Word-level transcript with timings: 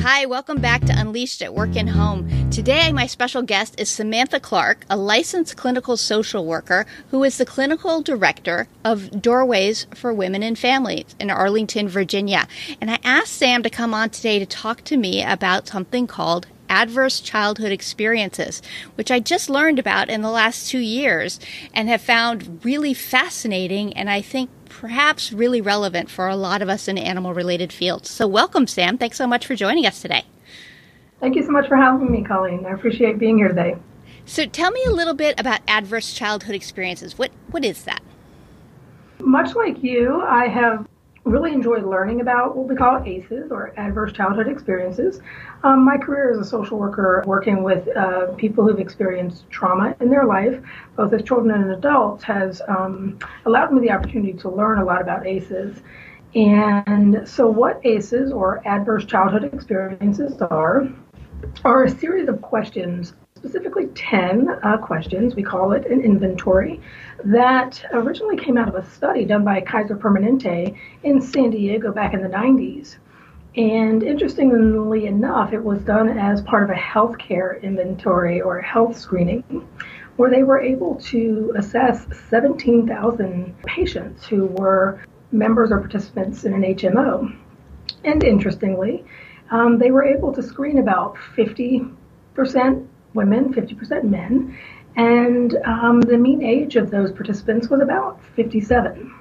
Mm. 0.00 0.04
Hi, 0.04 0.26
welcome 0.26 0.60
back 0.62 0.82
to 0.86 0.98
Unleashed 0.98 1.42
at 1.42 1.52
Work 1.52 1.76
and 1.76 1.90
Home. 1.90 2.50
Today, 2.50 2.90
my 2.90 3.06
special 3.06 3.42
guest 3.42 3.78
is 3.78 3.90
Samantha 3.90 4.40
Clark, 4.40 4.86
a 4.88 4.96
licensed 4.96 5.56
clinical 5.58 5.96
social 5.96 6.46
worker 6.46 6.86
who 7.10 7.22
is 7.22 7.36
the 7.36 7.44
clinical 7.44 8.00
director 8.00 8.66
of 8.82 9.20
Doorways 9.20 9.86
for 9.94 10.14
Women 10.14 10.42
and 10.42 10.58
Families 10.58 11.14
in 11.20 11.30
Arlington, 11.30 11.88
Virginia. 11.88 12.48
And 12.80 12.90
I 12.90 12.98
asked 13.04 13.34
Sam 13.34 13.62
to 13.62 13.70
come 13.70 13.92
on 13.92 14.08
today 14.08 14.38
to 14.38 14.46
talk 14.46 14.84
to 14.84 14.96
me 14.96 15.22
about 15.22 15.68
something 15.68 16.06
called 16.06 16.46
adverse 16.70 17.20
childhood 17.20 17.72
experiences, 17.72 18.62
which 18.94 19.10
I 19.10 19.20
just 19.20 19.50
learned 19.50 19.78
about 19.78 20.08
in 20.08 20.22
the 20.22 20.30
last 20.30 20.70
two 20.70 20.78
years 20.78 21.38
and 21.74 21.88
have 21.88 22.00
found 22.00 22.64
really 22.64 22.94
fascinating 22.94 23.92
and 23.92 24.08
I 24.08 24.22
think 24.22 24.48
perhaps 24.70 25.32
really 25.32 25.60
relevant 25.60 26.08
for 26.08 26.28
a 26.28 26.36
lot 26.36 26.62
of 26.62 26.70
us 26.70 26.88
in 26.88 26.96
animal 26.96 27.34
related 27.34 27.72
fields. 27.72 28.08
So, 28.08 28.26
welcome, 28.26 28.66
Sam. 28.66 28.96
Thanks 28.96 29.18
so 29.18 29.26
much 29.26 29.46
for 29.46 29.54
joining 29.54 29.84
us 29.84 30.00
today. 30.00 30.24
Thank 31.18 31.36
you 31.36 31.42
so 31.42 31.50
much 31.50 31.68
for 31.68 31.76
having 31.76 32.10
me, 32.10 32.24
Colleen. 32.24 32.64
I 32.64 32.70
appreciate 32.70 33.18
being 33.18 33.36
here 33.36 33.48
today. 33.48 33.76
So, 34.24 34.46
tell 34.46 34.70
me 34.70 34.82
a 34.86 34.90
little 34.90 35.12
bit 35.12 35.38
about 35.38 35.60
adverse 35.68 36.14
childhood 36.14 36.54
experiences. 36.54 37.18
What 37.18 37.32
what 37.50 37.64
is 37.64 37.84
that? 37.84 38.00
Much 39.18 39.54
like 39.54 39.82
you, 39.82 40.22
I 40.22 40.46
have 40.48 40.88
really 41.24 41.52
enjoyed 41.52 41.84
learning 41.84 42.20
about 42.20 42.56
what 42.56 42.66
we 42.66 42.74
call 42.74 43.02
ACEs 43.04 43.50
or 43.50 43.72
adverse 43.76 44.12
childhood 44.12 44.48
experiences. 44.48 45.20
Um, 45.62 45.84
my 45.84 45.98
career 45.98 46.32
as 46.32 46.38
a 46.38 46.44
social 46.44 46.78
worker, 46.78 47.22
working 47.26 47.62
with 47.62 47.88
uh, 47.94 48.32
people 48.36 48.66
who've 48.66 48.80
experienced 48.80 49.48
trauma 49.50 49.94
in 50.00 50.08
their 50.08 50.24
life, 50.24 50.60
both 50.96 51.12
as 51.12 51.22
children 51.22 51.54
and 51.60 51.72
adults, 51.72 52.24
has 52.24 52.62
um, 52.68 53.18
allowed 53.44 53.72
me 53.72 53.80
the 53.80 53.90
opportunity 53.90 54.32
to 54.34 54.48
learn 54.48 54.78
a 54.78 54.84
lot 54.84 55.02
about 55.02 55.26
ACEs. 55.26 55.82
And 56.34 57.28
so, 57.28 57.48
what 57.48 57.80
ACEs 57.84 58.32
or 58.32 58.66
adverse 58.66 59.04
childhood 59.04 59.52
experiences 59.52 60.40
are, 60.40 60.88
are 61.64 61.84
a 61.84 61.90
series 61.90 62.28
of 62.28 62.40
questions 62.40 63.14
specifically 63.40 63.86
10 63.94 64.48
uh, 64.62 64.76
questions. 64.76 65.34
We 65.34 65.42
call 65.42 65.72
it 65.72 65.86
an 65.86 66.02
inventory 66.02 66.80
that 67.24 67.82
originally 67.92 68.36
came 68.36 68.58
out 68.58 68.68
of 68.68 68.74
a 68.74 68.84
study 68.90 69.24
done 69.24 69.44
by 69.44 69.62
Kaiser 69.62 69.96
Permanente 69.96 70.76
in 71.02 71.22
San 71.22 71.50
Diego 71.50 71.90
back 71.90 72.12
in 72.12 72.20
the 72.22 72.28
90s. 72.28 72.96
And 73.56 74.02
interestingly 74.02 75.06
enough, 75.06 75.54
it 75.54 75.64
was 75.64 75.80
done 75.82 76.18
as 76.18 76.42
part 76.42 76.62
of 76.62 76.70
a 76.70 76.74
healthcare 76.74 77.60
inventory 77.62 78.42
or 78.42 78.60
health 78.60 78.96
screening 78.98 79.66
where 80.16 80.30
they 80.30 80.42
were 80.42 80.60
able 80.60 80.96
to 80.96 81.54
assess 81.56 82.06
17,000 82.28 83.54
patients 83.62 84.26
who 84.26 84.46
were 84.46 85.02
members 85.32 85.72
or 85.72 85.78
participants 85.78 86.44
in 86.44 86.52
an 86.52 86.62
HMO. 86.62 87.34
And 88.04 88.22
interestingly, 88.22 89.02
um, 89.50 89.78
they 89.78 89.90
were 89.90 90.04
able 90.04 90.32
to 90.34 90.42
screen 90.42 90.78
about 90.78 91.16
50% 91.36 92.86
women, 93.14 93.52
50% 93.52 94.04
men, 94.04 94.56
and 94.96 95.56
um, 95.64 96.00
the 96.00 96.16
mean 96.18 96.42
age 96.42 96.76
of 96.76 96.90
those 96.90 97.12
participants 97.12 97.68
was 97.68 97.80
about 97.80 98.20
57. 98.36 99.14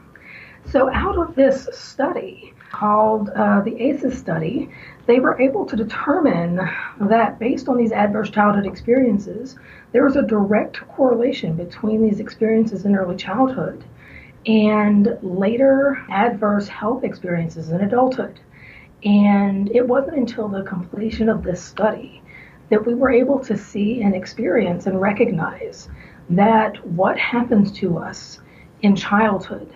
So, 0.66 0.90
out 0.92 1.18
of 1.18 1.36
this 1.36 1.68
study 1.72 2.54
called 2.72 3.30
uh, 3.30 3.62
the 3.62 3.82
ACEs 3.82 4.18
study, 4.18 4.70
they 5.08 5.20
were 5.20 5.40
able 5.40 5.66
to 5.66 5.76
determine 5.76 6.60
that 7.02 7.40
based 7.40 7.68
on 7.68 7.78
these 7.78 7.92
adverse 7.92 8.30
childhood 8.30 8.66
experiences, 8.66 9.58
there 9.92 10.04
was 10.04 10.16
a 10.16 10.22
direct 10.22 10.88
correlation 10.90 11.56
between 11.56 12.04
these 12.04 12.20
experiences 12.20 12.86
in 12.86 12.96
early 12.96 13.16
childhood 13.16 13.84
and 14.46 15.18
later 15.22 16.04
adverse 16.10 16.68
health 16.68 17.04
experiences 17.04 17.70
in 17.70 17.82
adulthood. 17.82 18.40
And 19.04 19.72
it 19.72 19.88
wasn't 19.88 20.18
until 20.18 20.48
the 20.48 20.64
completion 20.64 21.30
of 21.30 21.44
this 21.44 21.64
study 21.64 22.22
that 22.70 22.86
we 22.86 22.94
were 22.94 23.12
able 23.12 23.40
to 23.40 23.58
see 23.58 24.02
and 24.02 24.16
experience 24.16 24.86
and 24.86 25.02
recognize 25.02 25.90
that 26.30 26.86
what 26.86 27.18
happens 27.18 27.72
to 27.72 27.98
us 27.98 28.40
in 28.82 28.96
childhood 28.96 29.74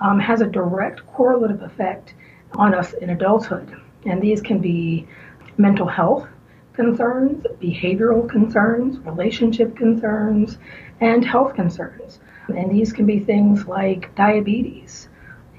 um, 0.00 0.18
has 0.18 0.40
a 0.40 0.46
direct 0.46 1.06
correlative 1.06 1.62
effect 1.62 2.14
on 2.52 2.74
us 2.74 2.92
in 2.94 3.10
adulthood. 3.10 3.74
And 4.04 4.20
these 4.20 4.40
can 4.40 4.58
be 4.58 5.06
mental 5.58 5.86
health 5.86 6.26
concerns, 6.72 7.44
behavioral 7.60 8.28
concerns, 8.28 8.98
relationship 9.00 9.76
concerns, 9.76 10.58
and 11.00 11.24
health 11.24 11.54
concerns. 11.54 12.20
And 12.48 12.70
these 12.70 12.92
can 12.92 13.06
be 13.06 13.20
things 13.20 13.66
like 13.66 14.14
diabetes 14.14 15.08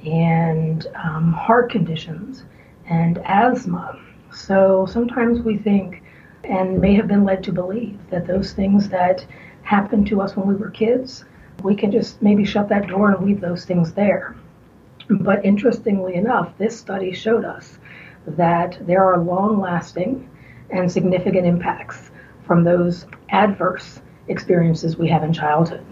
and 0.03 0.85
um, 0.95 1.31
heart 1.31 1.71
conditions 1.71 2.43
and 2.89 3.19
asthma. 3.19 3.99
So 4.33 4.85
sometimes 4.87 5.41
we 5.41 5.57
think 5.57 6.02
and 6.43 6.79
may 6.79 6.93
have 6.95 7.07
been 7.07 7.23
led 7.23 7.43
to 7.43 7.51
believe 7.51 7.97
that 8.09 8.27
those 8.27 8.53
things 8.53 8.89
that 8.89 9.25
happened 9.63 10.07
to 10.07 10.21
us 10.21 10.35
when 10.35 10.47
we 10.47 10.55
were 10.55 10.69
kids, 10.69 11.25
we 11.63 11.75
can 11.75 11.91
just 11.91 12.21
maybe 12.21 12.43
shut 12.43 12.69
that 12.69 12.87
door 12.87 13.11
and 13.11 13.25
leave 13.25 13.39
those 13.41 13.65
things 13.65 13.93
there. 13.93 14.35
But 15.09 15.45
interestingly 15.45 16.15
enough, 16.15 16.57
this 16.57 16.77
study 16.77 17.13
showed 17.13 17.45
us 17.45 17.77
that 18.25 18.77
there 18.85 19.03
are 19.03 19.17
long 19.17 19.59
lasting 19.59 20.29
and 20.69 20.91
significant 20.91 21.45
impacts 21.45 22.11
from 22.45 22.63
those 22.63 23.05
adverse 23.29 24.01
experiences 24.27 24.97
we 24.97 25.07
have 25.09 25.23
in 25.23 25.33
childhood. 25.33 25.85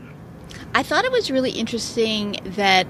I 0.73 0.83
thought 0.83 1.05
it 1.05 1.11
was 1.11 1.31
really 1.31 1.51
interesting 1.51 2.37
that 2.43 2.87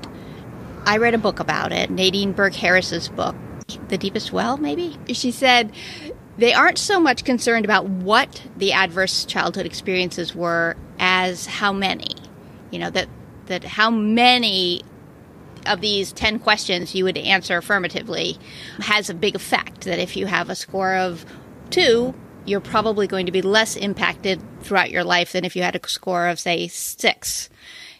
I 0.85 0.97
read 0.97 1.13
a 1.13 1.19
book 1.19 1.39
about 1.39 1.71
it, 1.71 1.89
Nadine 1.89 2.31
Burke 2.31 2.55
Harris's 2.55 3.07
book, 3.09 3.35
The 3.89 3.97
Deepest 3.97 4.31
Well, 4.31 4.57
maybe? 4.57 4.97
She 5.13 5.31
said 5.31 5.71
they 6.41 6.53
aren't 6.53 6.79
so 6.79 6.99
much 6.99 7.23
concerned 7.23 7.65
about 7.65 7.87
what 7.87 8.41
the 8.57 8.73
adverse 8.73 9.25
childhood 9.25 9.67
experiences 9.67 10.33
were 10.33 10.75
as 10.97 11.45
how 11.45 11.71
many. 11.71 12.15
You 12.71 12.79
know, 12.79 12.89
that 12.89 13.07
that 13.45 13.63
how 13.63 13.91
many 13.91 14.81
of 15.67 15.81
these 15.81 16.11
10 16.13 16.39
questions 16.39 16.95
you 16.95 17.03
would 17.03 17.17
answer 17.17 17.57
affirmatively 17.57 18.39
has 18.79 19.07
a 19.07 19.13
big 19.13 19.35
effect. 19.35 19.81
That 19.81 19.99
if 19.99 20.17
you 20.17 20.25
have 20.25 20.49
a 20.49 20.55
score 20.55 20.95
of 20.95 21.25
two, 21.69 22.15
you're 22.45 22.59
probably 22.59 23.05
going 23.05 23.27
to 23.27 23.31
be 23.31 23.43
less 23.43 23.75
impacted 23.75 24.41
throughout 24.61 24.89
your 24.89 25.03
life 25.03 25.33
than 25.33 25.45
if 25.45 25.55
you 25.55 25.61
had 25.61 25.75
a 25.75 25.87
score 25.87 26.27
of, 26.27 26.39
say, 26.39 26.67
six. 26.67 27.49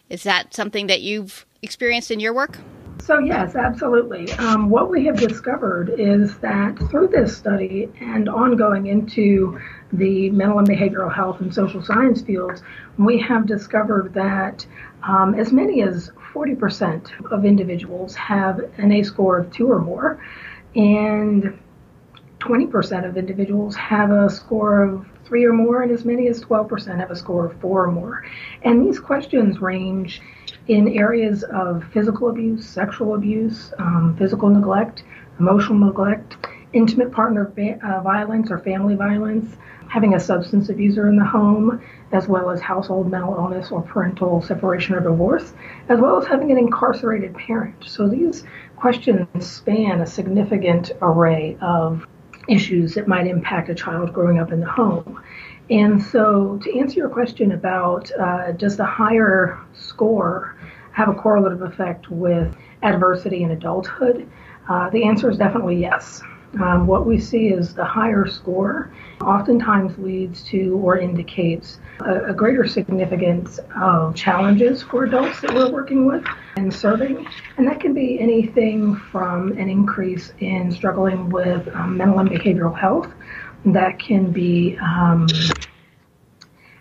Is 0.08 0.24
that 0.24 0.52
something 0.52 0.88
that 0.88 1.00
you've 1.00 1.46
experienced 1.62 2.10
in 2.10 2.18
your 2.18 2.34
work? 2.34 2.58
So, 3.04 3.18
yes, 3.18 3.56
absolutely. 3.56 4.30
Um, 4.34 4.70
what 4.70 4.88
we 4.88 5.06
have 5.06 5.16
discovered 5.16 5.90
is 5.98 6.38
that 6.38 6.78
through 6.88 7.08
this 7.08 7.36
study 7.36 7.90
and 8.00 8.28
ongoing 8.28 8.86
into 8.86 9.58
the 9.92 10.30
mental 10.30 10.60
and 10.60 10.68
behavioral 10.68 11.12
health 11.12 11.40
and 11.40 11.52
social 11.52 11.82
science 11.82 12.22
fields, 12.22 12.62
we 12.98 13.18
have 13.18 13.44
discovered 13.44 14.14
that 14.14 14.64
um, 15.02 15.34
as 15.34 15.52
many 15.52 15.82
as 15.82 16.12
40% 16.32 17.32
of 17.32 17.44
individuals 17.44 18.14
have 18.14 18.60
an 18.78 18.92
ACE 18.92 19.08
score 19.08 19.36
of 19.36 19.52
two 19.52 19.68
or 19.68 19.80
more, 19.80 20.24
and 20.76 21.58
20% 22.38 23.08
of 23.08 23.16
individuals 23.16 23.74
have 23.74 24.12
a 24.12 24.30
score 24.30 24.80
of 24.84 25.11
three 25.32 25.46
or 25.46 25.52
more, 25.54 25.80
and 25.80 25.90
as 25.90 26.04
many 26.04 26.28
as 26.28 26.44
12% 26.44 26.98
have 26.98 27.10
a 27.10 27.16
score 27.16 27.46
of 27.46 27.58
four 27.58 27.84
or 27.84 27.90
more. 27.90 28.22
And 28.64 28.86
these 28.86 29.00
questions 29.00 29.62
range 29.62 30.20
in 30.68 30.88
areas 30.88 31.42
of 31.44 31.82
physical 31.90 32.28
abuse, 32.28 32.68
sexual 32.68 33.14
abuse, 33.14 33.72
um, 33.78 34.14
physical 34.18 34.50
neglect, 34.50 35.04
emotional 35.38 35.78
neglect, 35.78 36.36
intimate 36.74 37.12
partner 37.12 37.50
uh, 37.82 38.02
violence 38.02 38.50
or 38.50 38.58
family 38.58 38.94
violence, 38.94 39.56
having 39.88 40.12
a 40.12 40.20
substance 40.20 40.68
abuser 40.68 41.08
in 41.08 41.16
the 41.16 41.24
home, 41.24 41.80
as 42.12 42.28
well 42.28 42.50
as 42.50 42.60
household 42.60 43.10
mental 43.10 43.34
illness 43.34 43.70
or 43.70 43.80
parental 43.80 44.42
separation 44.42 44.94
or 44.94 45.00
divorce, 45.00 45.54
as 45.88 45.98
well 45.98 46.18
as 46.20 46.26
having 46.26 46.50
an 46.50 46.58
incarcerated 46.58 47.34
parent. 47.34 47.74
So 47.86 48.06
these 48.06 48.44
questions 48.76 49.26
span 49.46 50.02
a 50.02 50.06
significant 50.06 50.92
array 51.00 51.56
of 51.62 52.06
issues 52.48 52.94
that 52.94 53.08
might 53.08 53.26
impact 53.26 53.68
a 53.68 53.74
child 53.74 54.12
growing 54.12 54.38
up 54.38 54.52
in 54.52 54.60
the 54.60 54.66
home. 54.70 55.22
And 55.70 56.02
so, 56.02 56.58
to 56.62 56.78
answer 56.78 56.98
your 56.98 57.08
question 57.08 57.52
about 57.52 58.10
uh, 58.18 58.52
does 58.52 58.76
the 58.76 58.84
higher 58.84 59.58
score 59.72 60.56
have 60.92 61.08
a 61.08 61.14
correlative 61.14 61.62
effect 61.62 62.10
with 62.10 62.54
adversity 62.82 63.42
in 63.42 63.50
adulthood, 63.50 64.28
uh, 64.68 64.90
the 64.90 65.04
answer 65.04 65.30
is 65.30 65.38
definitely 65.38 65.80
yes. 65.80 66.22
Um, 66.60 66.86
what 66.86 67.06
we 67.06 67.18
see 67.18 67.48
is 67.48 67.74
the 67.74 67.84
higher 67.84 68.26
score 68.26 68.92
oftentimes 69.22 69.96
leads 69.98 70.42
to 70.44 70.76
or 70.82 70.98
indicates 70.98 71.78
a, 72.00 72.30
a, 72.30 72.34
greater 72.34 72.66
significance 72.66 73.58
of 73.80 74.14
challenges 74.14 74.82
for 74.82 75.04
adults 75.04 75.40
that 75.40 75.54
we're 75.54 75.70
working 75.70 76.04
with 76.04 76.24
and 76.56 76.72
serving. 76.72 77.26
And 77.56 77.66
that 77.66 77.80
can 77.80 77.94
be 77.94 78.20
anything 78.20 78.96
from 78.96 79.52
an 79.52 79.70
increase 79.70 80.32
in 80.40 80.70
struggling 80.72 81.30
with 81.30 81.66
um, 81.74 81.96
mental 81.96 82.18
and 82.18 82.28
behavioral 82.28 82.78
health 82.78 83.10
that 83.64 83.98
can 83.98 84.30
be 84.30 84.76
um, 84.78 85.26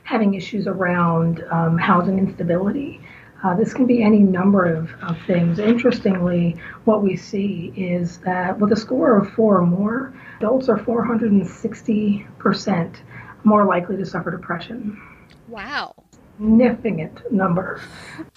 having 0.03 0.33
issues 0.33 0.68
around 0.68 1.45
um, 1.51 1.77
housing 1.77 2.18
instability, 2.18 3.00
Uh, 3.43 3.55
this 3.55 3.73
can 3.73 3.88
be 3.88 4.03
any 4.03 4.19
number 4.19 4.65
of, 4.65 4.91
of 5.01 5.17
things. 5.25 5.57
Interestingly, 5.57 6.55
what 6.85 7.01
we 7.01 7.15
see 7.15 7.73
is 7.75 8.19
that 8.19 8.59
with 8.59 8.71
a 8.71 8.75
score 8.75 9.17
of 9.17 9.33
four 9.33 9.57
or 9.57 9.65
more, 9.65 10.13
adults 10.38 10.69
are 10.69 10.77
460% 10.77 12.95
more 13.43 13.65
likely 13.65 13.97
to 13.97 14.05
suffer 14.05 14.29
depression. 14.29 15.01
Wow. 15.47 15.95
Significant 16.38 17.31
number. 17.31 17.81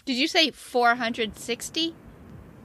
Did 0.06 0.16
you 0.16 0.26
say 0.26 0.50
460? 0.50 1.94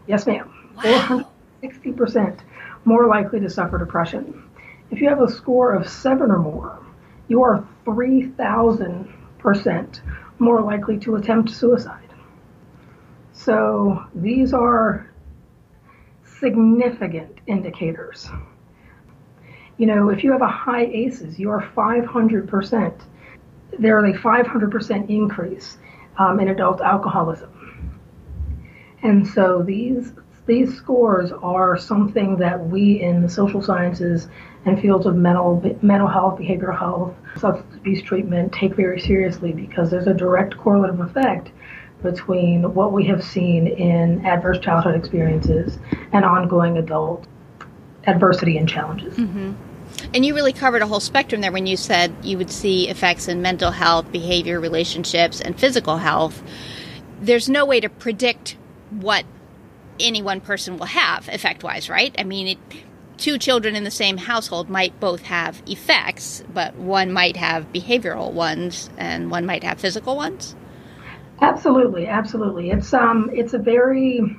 Yes, 0.08 0.26
ma'am. 0.26 0.50
Wow. 0.78 1.30
460% 1.62 2.40
more 2.86 3.06
likely 3.08 3.42
to 3.42 3.50
suffer 3.50 3.78
depression. 3.78 4.46
If 4.92 5.02
you 5.02 5.10
have 5.10 5.22
a 5.22 5.30
score 5.30 5.74
of 5.74 5.90
seven 5.90 6.32
or 6.32 6.40
more, 6.40 6.80
you 7.28 7.44
are 7.44 7.68
3,000% 7.86 10.02
more 10.40 10.62
likely 10.62 10.98
to 11.00 11.18
attempt 11.18 11.50
suicide. 11.52 12.09
So 13.46 14.04
these 14.14 14.54
are 14.54 15.10
significant 16.40 17.38
indicators. 17.48 18.30
You 19.78 19.86
know, 19.86 20.10
if 20.10 20.26
you 20.26 20.34
have 20.34 20.42
a 20.42 20.48
high 20.48 20.86
ACEs, 20.86 21.40
you 21.40 21.50
are 21.50 21.62
500%. 21.62 23.02
There 23.80 24.06
is 24.06 24.16
a 24.16 24.20
500% 24.20 25.10
increase 25.10 25.78
um, 26.18 26.42
in 26.42 26.50
adult 26.50 26.82
alcoholism. 26.82 27.98
And 29.02 29.26
so 29.26 29.64
these 29.64 30.12
these 30.46 30.76
scores 30.76 31.32
are 31.32 31.78
something 31.78 32.38
that 32.38 32.68
we 32.68 33.00
in 33.02 33.22
the 33.22 33.30
social 33.30 33.62
sciences 33.62 34.28
and 34.66 34.82
fields 34.82 35.06
of 35.06 35.16
mental 35.16 35.62
mental 35.82 36.08
health, 36.08 36.40
behavioral 36.40 36.78
health, 36.78 37.14
substance 37.38 37.76
abuse 37.76 38.02
treatment 38.02 38.52
take 38.52 38.76
very 38.76 39.00
seriously 39.00 39.54
because 39.54 39.92
there's 39.92 40.08
a 40.08 40.14
direct 40.14 40.58
correlative 40.58 41.00
effect 41.00 41.52
between 42.02 42.74
what 42.74 42.94
we 42.94 43.06
have 43.06 43.24
seen 43.24 43.68
in 43.68 44.26
adverse 44.26 44.60
childhood 44.60 44.96
experiences 44.96 45.78
and 46.14 46.24
ongoing 46.24 46.78
adult 46.78 47.28
adversity 48.08 48.58
and 48.58 48.68
challenges. 48.68 49.16
Mm-hmm. 49.16 49.54
And 50.14 50.26
you 50.26 50.34
really 50.34 50.54
covered 50.54 50.82
a 50.82 50.88
whole 50.88 51.00
spectrum 51.00 51.42
there 51.42 51.52
when 51.52 51.68
you 51.68 51.76
said 51.78 52.14
you 52.24 52.38
would 52.38 52.52
see 52.52 52.90
effects 52.90 53.28
in 53.28 53.42
mental 53.42 53.72
health, 53.72 54.12
behavior, 54.12 54.60
relationships, 54.60 55.42
and 55.42 55.60
physical 55.60 55.98
health. 55.98 56.42
There's 57.22 57.50
no 57.50 57.66
way 57.66 57.80
to 57.80 57.90
predict 57.90 58.56
what 58.92 59.26
any 60.00 60.22
one 60.22 60.42
person 60.42 60.78
will 60.78 60.86
have 60.88 61.28
effect 61.28 61.64
wise, 61.64 61.90
right? 61.90 62.16
I 62.18 62.24
mean, 62.24 62.48
it, 62.48 62.58
two 63.18 63.38
children 63.38 63.76
in 63.76 63.84
the 63.84 63.92
same 63.92 64.18
household 64.18 64.70
might 64.70 64.98
both 65.00 65.24
have 65.24 65.62
effects, 65.68 66.44
but 66.54 66.76
one 66.76 67.12
might 67.12 67.36
have 67.36 67.72
behavioral 67.74 68.32
ones 68.32 68.90
and 68.98 69.30
one 69.30 69.46
might 69.46 69.64
have 69.64 69.80
physical 69.80 70.16
ones. 70.16 70.56
Absolutely, 71.42 72.08
absolutely. 72.08 72.72
It's 72.72 72.94
um, 72.94 73.30
it's 73.34 73.54
a 73.54 73.58
very 73.60 74.38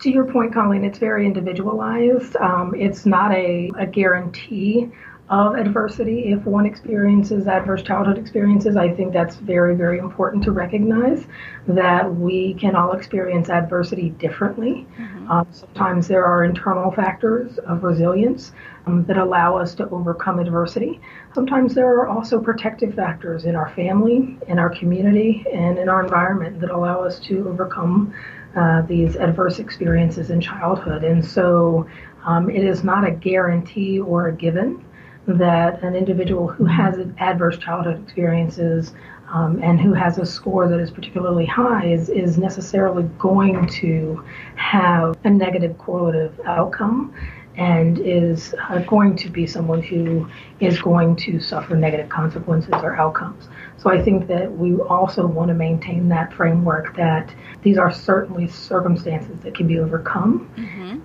to 0.00 0.10
your 0.10 0.24
point, 0.24 0.54
Colleen, 0.54 0.84
it's 0.84 0.98
very 0.98 1.26
individualized. 1.26 2.36
Um, 2.36 2.74
it's 2.74 3.04
not 3.04 3.32
a, 3.32 3.70
a 3.78 3.86
guarantee 3.86 4.90
of 5.28 5.54
adversity. 5.54 6.32
If 6.32 6.44
one 6.44 6.66
experiences 6.66 7.46
adverse 7.46 7.82
childhood 7.82 8.18
experiences, 8.18 8.76
I 8.76 8.92
think 8.92 9.12
that's 9.12 9.36
very, 9.36 9.76
very 9.76 9.98
important 9.98 10.42
to 10.44 10.52
recognize 10.52 11.26
that 11.68 12.12
we 12.12 12.54
can 12.54 12.74
all 12.74 12.92
experience 12.92 13.48
adversity 13.48 14.10
differently. 14.10 14.86
Mm-hmm. 14.98 15.19
Um, 15.30 15.46
sometimes 15.52 16.08
there 16.08 16.24
are 16.24 16.42
internal 16.42 16.90
factors 16.90 17.58
of 17.58 17.84
resilience 17.84 18.50
um, 18.86 19.04
that 19.04 19.16
allow 19.16 19.56
us 19.56 19.76
to 19.76 19.88
overcome 19.90 20.40
adversity. 20.40 21.00
Sometimes 21.34 21.72
there 21.72 21.86
are 21.86 22.08
also 22.08 22.40
protective 22.40 22.94
factors 22.94 23.44
in 23.44 23.54
our 23.54 23.70
family, 23.70 24.36
in 24.48 24.58
our 24.58 24.70
community, 24.70 25.46
and 25.52 25.78
in 25.78 25.88
our 25.88 26.02
environment 26.02 26.60
that 26.60 26.70
allow 26.70 27.04
us 27.04 27.20
to 27.20 27.48
overcome 27.48 28.12
uh, 28.56 28.82
these 28.82 29.14
adverse 29.14 29.60
experiences 29.60 30.30
in 30.30 30.40
childhood. 30.40 31.04
And 31.04 31.24
so 31.24 31.86
um, 32.24 32.50
it 32.50 32.64
is 32.64 32.82
not 32.82 33.06
a 33.06 33.12
guarantee 33.12 34.00
or 34.00 34.26
a 34.26 34.32
given 34.32 34.84
that 35.28 35.80
an 35.84 35.94
individual 35.94 36.48
who 36.48 36.64
has 36.64 36.98
adverse 37.18 37.56
childhood 37.58 38.02
experiences 38.02 38.94
um, 39.32 39.62
and 39.62 39.80
who 39.80 39.92
has 39.92 40.18
a 40.18 40.26
score 40.26 40.68
that 40.68 40.80
is 40.80 40.90
particularly 40.90 41.46
high 41.46 41.86
is, 41.86 42.08
is 42.08 42.36
necessarily 42.36 43.04
going 43.18 43.66
to 43.66 44.24
have 44.56 45.16
a 45.24 45.30
negative 45.30 45.76
correlative 45.78 46.38
outcome 46.44 47.14
and 47.56 47.98
is 47.98 48.54
uh, 48.68 48.78
going 48.80 49.16
to 49.16 49.28
be 49.28 49.46
someone 49.46 49.82
who 49.82 50.28
is 50.60 50.80
going 50.80 51.16
to 51.16 51.40
suffer 51.40 51.76
negative 51.76 52.08
consequences 52.08 52.72
or 52.74 52.96
outcomes. 52.96 53.48
So 53.76 53.90
I 53.90 54.00
think 54.02 54.28
that 54.28 54.50
we 54.50 54.76
also 54.76 55.26
want 55.26 55.48
to 55.48 55.54
maintain 55.54 56.08
that 56.08 56.32
framework 56.32 56.96
that 56.96 57.34
these 57.62 57.76
are 57.76 57.92
certainly 57.92 58.48
circumstances 58.48 59.36
that 59.42 59.54
can 59.54 59.66
be 59.66 59.78
overcome. 59.78 60.50
Mm-hmm. 60.56 61.00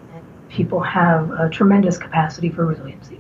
people 0.50 0.80
have 0.80 1.32
a 1.32 1.50
tremendous 1.50 1.98
capacity 1.98 2.50
for 2.50 2.66
resiliency 2.66 3.20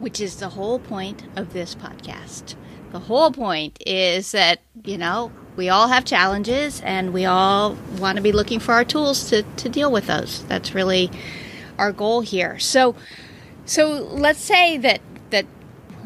which 0.00 0.18
is 0.18 0.36
the 0.36 0.48
whole 0.48 0.78
point 0.78 1.24
of 1.36 1.52
this 1.52 1.74
podcast. 1.74 2.56
The 2.92 3.00
whole 3.00 3.30
point 3.30 3.78
is 3.86 4.32
that, 4.32 4.60
you 4.84 4.98
know, 4.98 5.30
we 5.56 5.68
all 5.68 5.88
have 5.88 6.04
challenges 6.04 6.80
and 6.80 7.12
we 7.12 7.24
all 7.24 7.76
want 7.98 8.16
to 8.16 8.22
be 8.22 8.32
looking 8.32 8.58
for 8.58 8.72
our 8.72 8.84
tools 8.84 9.28
to, 9.30 9.42
to 9.42 9.68
deal 9.68 9.92
with 9.92 10.06
those. 10.06 10.44
That's 10.46 10.74
really 10.74 11.10
our 11.78 11.92
goal 11.92 12.20
here. 12.20 12.58
So 12.58 12.96
so 13.64 14.02
let's 14.10 14.40
say 14.40 14.78
that 14.78 15.00
that 15.30 15.46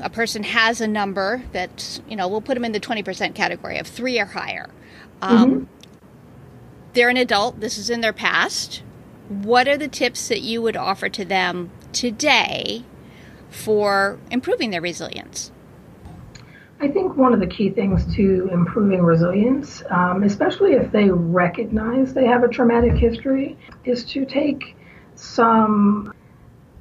a 0.02 0.10
person 0.10 0.42
has 0.42 0.82
a 0.82 0.86
number 0.86 1.42
that, 1.52 2.00
you 2.06 2.14
know, 2.14 2.28
we'll 2.28 2.42
put 2.42 2.54
them 2.54 2.64
in 2.64 2.72
the 2.72 2.80
20% 2.80 3.34
category 3.34 3.78
of 3.78 3.86
3 3.86 4.20
or 4.20 4.26
higher. 4.26 4.68
Um, 5.22 5.50
mm-hmm. 5.50 5.64
They're 6.92 7.08
an 7.08 7.16
adult, 7.16 7.60
this 7.60 7.78
is 7.78 7.88
in 7.88 8.02
their 8.02 8.12
past. 8.12 8.82
What 9.28 9.66
are 9.66 9.78
the 9.78 9.88
tips 9.88 10.28
that 10.28 10.42
you 10.42 10.60
would 10.60 10.76
offer 10.76 11.08
to 11.08 11.24
them 11.24 11.70
today 11.92 12.84
for 13.48 14.18
improving 14.30 14.70
their 14.70 14.82
resilience? 14.82 15.50
I 16.84 16.88
think 16.88 17.16
one 17.16 17.32
of 17.32 17.40
the 17.40 17.46
key 17.46 17.70
things 17.70 18.14
to 18.16 18.50
improving 18.52 19.00
resilience, 19.00 19.82
um, 19.88 20.22
especially 20.22 20.72
if 20.72 20.92
they 20.92 21.08
recognize 21.08 22.12
they 22.12 22.26
have 22.26 22.44
a 22.44 22.48
traumatic 22.48 22.92
history, 22.92 23.56
is 23.86 24.04
to 24.12 24.26
take 24.26 24.76
some, 25.14 26.12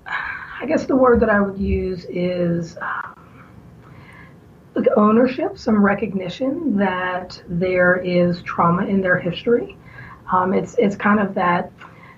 I 0.06 0.66
guess 0.68 0.86
the 0.88 0.96
word 0.98 1.22
that 1.22 1.30
I 1.30 1.40
would 1.40 1.58
use 1.58 2.06
is 2.10 2.76
um, 2.82 3.46
ownership, 4.98 5.58
some 5.58 5.82
recognition 5.82 6.76
that 6.76 7.42
there 7.48 7.96
is 7.96 8.42
trauma 8.42 8.86
in 8.86 9.00
their 9.00 9.18
history. 9.18 9.78
Um, 10.30 10.54
it's 10.54 10.76
it's 10.78 10.98
kind 10.98 11.22
of 11.22 11.34
that 11.36 11.72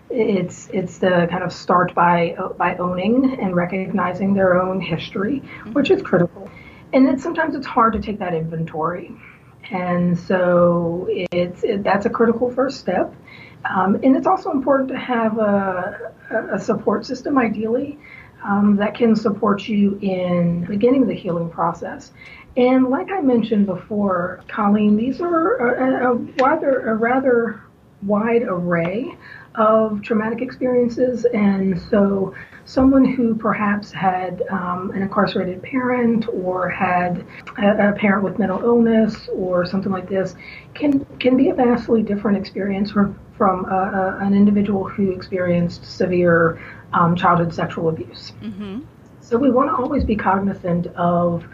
it's 0.09 0.69
it's 0.73 0.97
the 0.97 1.27
kind 1.29 1.43
of 1.43 1.54
start 1.54 1.94
by 1.94 2.35
by 2.57 2.77
owning 2.77 3.39
and 3.39 3.56
recognizing 3.56 4.33
their 4.33 4.59
own 4.59 4.81
history, 4.81 5.44
which 5.73 5.92
is 5.92 6.01
critical. 6.01 6.44
And 6.95 7.21
sometimes 7.21 7.56
it's 7.56 7.68
hard 7.68 7.92
to 7.94 7.99
take 7.99 8.19
that 8.19 8.33
inventory, 8.33 9.11
and 9.69 10.18
so 10.18 11.06
it's 11.09 11.61
it, 11.61 11.83
that's 11.83 12.06
a 12.06 12.09
critical 12.09 12.49
first 12.49 12.80
step. 12.80 13.14
Um, 13.66 13.95
and 13.95 14.16
it's 14.16 14.28
also 14.28 14.49
important 14.52 14.90
to 14.90 14.97
have 14.97 15.37
a, 15.37 16.14
a 16.54 16.59
support 16.59 17.06
system, 17.06 17.37
ideally, 17.37 17.99
um, 18.45 18.78
that 18.78 18.95
can 18.95 19.14
support 19.14 19.68
you 19.68 19.99
in 20.02 20.64
beginning 20.64 21.06
the 21.06 21.14
healing 21.14 21.49
process. 21.49 22.14
And 22.56 22.87
like 22.90 23.11
I 23.11 23.19
mentioned 23.19 23.66
before, 23.66 24.42
Colleen, 24.47 24.95
these 24.95 25.19
are 25.19 25.57
a, 25.57 26.14
a 26.14 26.16
rather 26.16 26.92
a 26.92 26.95
rather 26.95 27.61
wide 28.04 28.44
array 28.44 29.18
of 29.57 30.02
traumatic 30.02 30.42
experiences. 30.42 31.26
And 31.33 31.80
so, 31.90 32.33
someone 32.66 33.06
who 33.06 33.35
perhaps 33.35 33.92
had 33.92 34.42
um, 34.50 34.92
an 34.95 35.04
incarcerated 35.04 35.62
parent 35.62 36.28
or 36.30 36.68
had 36.68 37.24
a, 37.59 37.90
a, 37.90 37.94
parent 37.94 38.24
with 38.24 38.40
mental 38.40 38.59
illness 38.64 39.30
or 39.31 39.68
something 39.68 39.92
like 39.92 40.09
this 40.09 40.35
can 40.74 41.06
can 41.19 41.38
be 41.38 41.50
a 41.50 41.54
vastly 41.54 42.02
different 42.02 42.38
experience 42.38 42.92
from, 42.92 43.19
from 43.38 43.66
a, 43.66 44.18
a, 44.19 44.26
an 44.26 44.33
individual 44.33 44.83
who 44.83 45.12
experienced 45.12 45.85
severe 45.85 46.59
um, 46.94 47.16
childhood 47.16 47.54
sexual 47.54 47.90
abuse. 47.90 48.33
Mm-hmm. 48.42 48.81
So, 49.21 49.38
we 49.38 49.52
want 49.52 49.69
to 49.69 49.76
always 49.76 50.04
be 50.04 50.16
cognizant 50.16 50.88
of 50.95 51.45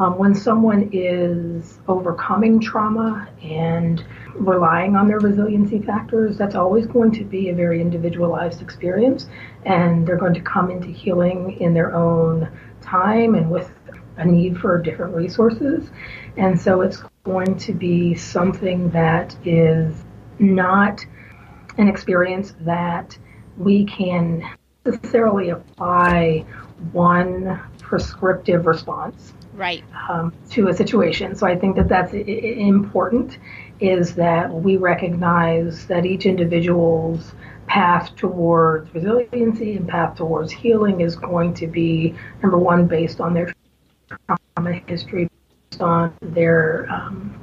um, 0.00 0.16
when 0.16 0.34
someone 0.34 0.88
is 0.94 1.78
overcoming 1.86 2.58
trauma 2.58 3.28
and 3.42 4.02
relying 4.34 4.96
on 4.96 5.06
their 5.06 5.18
resiliency 5.18 5.78
factors, 5.82 6.38
that's 6.38 6.54
always 6.54 6.86
going 6.86 7.12
to 7.12 7.22
be 7.22 7.50
a 7.50 7.54
very 7.54 7.82
individualized 7.82 8.62
experience, 8.62 9.28
and 9.66 10.06
they're 10.06 10.16
going 10.16 10.32
to 10.32 10.40
come 10.40 10.70
into 10.70 10.88
healing 10.88 11.60
in 11.60 11.74
their 11.74 11.94
own 11.94 12.50
time 12.80 13.34
and 13.34 13.50
with 13.50 13.70
a 14.16 14.24
need 14.24 14.58
for 14.58 14.80
different 14.80 15.14
resources. 15.14 15.90
And 16.38 16.58
so 16.58 16.80
it's 16.80 17.02
going 17.24 17.58
to 17.58 17.74
be 17.74 18.14
something 18.14 18.88
that 18.92 19.36
is 19.44 19.94
not 20.38 21.04
an 21.76 21.88
experience 21.88 22.54
that 22.60 23.18
we 23.58 23.84
can 23.84 24.48
necessarily 24.86 25.50
apply 25.50 26.46
one 26.92 27.60
prescriptive 27.82 28.64
response 28.64 29.34
right 29.60 29.84
um, 30.08 30.32
to 30.50 30.68
a 30.68 30.74
situation. 30.74 31.36
So 31.36 31.46
I 31.46 31.56
think 31.56 31.76
that 31.76 31.88
that's 31.88 32.12
important. 32.14 33.38
is 33.78 34.14
that 34.14 34.52
we 34.52 34.76
recognize 34.76 35.86
that 35.86 36.04
each 36.04 36.26
individual's 36.26 37.32
path 37.66 38.14
towards 38.16 38.92
resiliency 38.94 39.76
and 39.76 39.86
path 39.88 40.16
towards 40.16 40.50
healing 40.50 41.00
is 41.00 41.14
going 41.16 41.54
to 41.54 41.66
be 41.66 42.14
number 42.42 42.58
one 42.58 42.86
based 42.86 43.20
on 43.20 43.32
their 43.32 43.54
trauma 44.26 44.72
history, 44.86 45.28
based 45.70 45.80
on 45.80 46.12
their 46.20 46.90
um, 46.90 47.38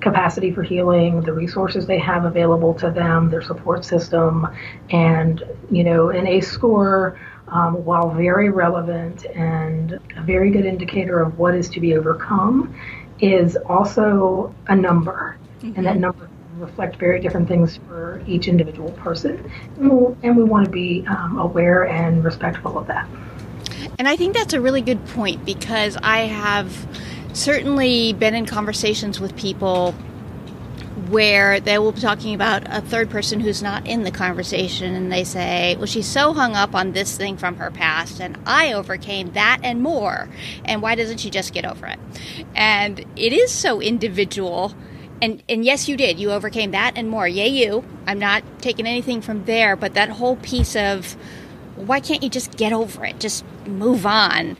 capacity 0.00 0.50
for 0.52 0.62
healing, 0.62 1.20
the 1.22 1.32
resources 1.32 1.86
they 1.86 1.98
have 1.98 2.24
available 2.24 2.74
to 2.74 2.90
them, 2.90 3.30
their 3.30 3.42
support 3.42 3.84
system, 3.84 4.46
and 4.90 5.42
you 5.70 5.84
know, 5.84 6.10
an 6.10 6.26
ACE 6.26 6.50
score. 6.50 7.18
Um, 7.52 7.84
while 7.84 8.08
very 8.08 8.48
relevant 8.48 9.26
and 9.26 10.00
a 10.16 10.22
very 10.22 10.50
good 10.50 10.64
indicator 10.64 11.20
of 11.20 11.38
what 11.38 11.54
is 11.54 11.68
to 11.68 11.80
be 11.80 11.94
overcome, 11.94 12.74
is 13.20 13.56
also 13.56 14.54
a 14.68 14.74
number, 14.74 15.36
mm-hmm. 15.60 15.76
and 15.76 15.84
that 15.84 15.98
number 15.98 16.30
reflect 16.56 16.96
very 16.96 17.20
different 17.20 17.48
things 17.48 17.78
for 17.88 18.22
each 18.26 18.48
individual 18.48 18.90
person, 18.92 19.50
and, 19.76 19.90
we'll, 19.90 20.16
and 20.22 20.36
we 20.36 20.44
want 20.44 20.64
to 20.64 20.70
be 20.70 21.04
um, 21.08 21.38
aware 21.38 21.86
and 21.86 22.24
respectful 22.24 22.78
of 22.78 22.86
that. 22.86 23.06
And 23.98 24.08
I 24.08 24.16
think 24.16 24.34
that's 24.34 24.54
a 24.54 24.60
really 24.60 24.80
good 24.80 25.04
point 25.08 25.44
because 25.44 25.98
I 26.02 26.20
have 26.20 26.86
certainly 27.34 28.12
been 28.14 28.34
in 28.34 28.46
conversations 28.46 29.20
with 29.20 29.36
people 29.36 29.94
where 31.12 31.60
they 31.60 31.78
will 31.78 31.92
be 31.92 32.00
talking 32.00 32.34
about 32.34 32.62
a 32.66 32.80
third 32.80 33.10
person 33.10 33.38
who's 33.38 33.62
not 33.62 33.86
in 33.86 34.02
the 34.02 34.10
conversation 34.10 34.94
and 34.94 35.12
they 35.12 35.24
say, 35.24 35.76
Well, 35.76 35.86
she's 35.86 36.06
so 36.06 36.32
hung 36.32 36.56
up 36.56 36.74
on 36.74 36.92
this 36.92 37.18
thing 37.18 37.36
from 37.36 37.56
her 37.56 37.70
past 37.70 38.18
and 38.18 38.38
I 38.46 38.72
overcame 38.72 39.32
that 39.32 39.60
and 39.62 39.82
more. 39.82 40.30
And 40.64 40.80
why 40.80 40.94
doesn't 40.94 41.18
she 41.18 41.28
just 41.28 41.52
get 41.52 41.66
over 41.66 41.86
it? 41.86 41.98
And 42.54 43.04
it 43.14 43.34
is 43.34 43.52
so 43.52 43.82
individual 43.82 44.74
and 45.20 45.42
and 45.48 45.64
yes, 45.64 45.86
you 45.86 45.96
did. 45.98 46.18
You 46.18 46.32
overcame 46.32 46.70
that 46.72 46.94
and 46.96 47.08
more. 47.08 47.28
Yay, 47.28 47.48
you! 47.48 47.84
I'm 48.06 48.18
not 48.18 48.42
taking 48.60 48.86
anything 48.86 49.20
from 49.20 49.44
there, 49.44 49.76
but 49.76 49.94
that 49.94 50.08
whole 50.08 50.36
piece 50.36 50.74
of 50.74 51.14
why 51.76 52.00
can't 52.00 52.22
you 52.22 52.30
just 52.30 52.56
get 52.56 52.72
over 52.72 53.04
it? 53.04 53.20
Just 53.20 53.44
move 53.66 54.06
on. 54.06 54.56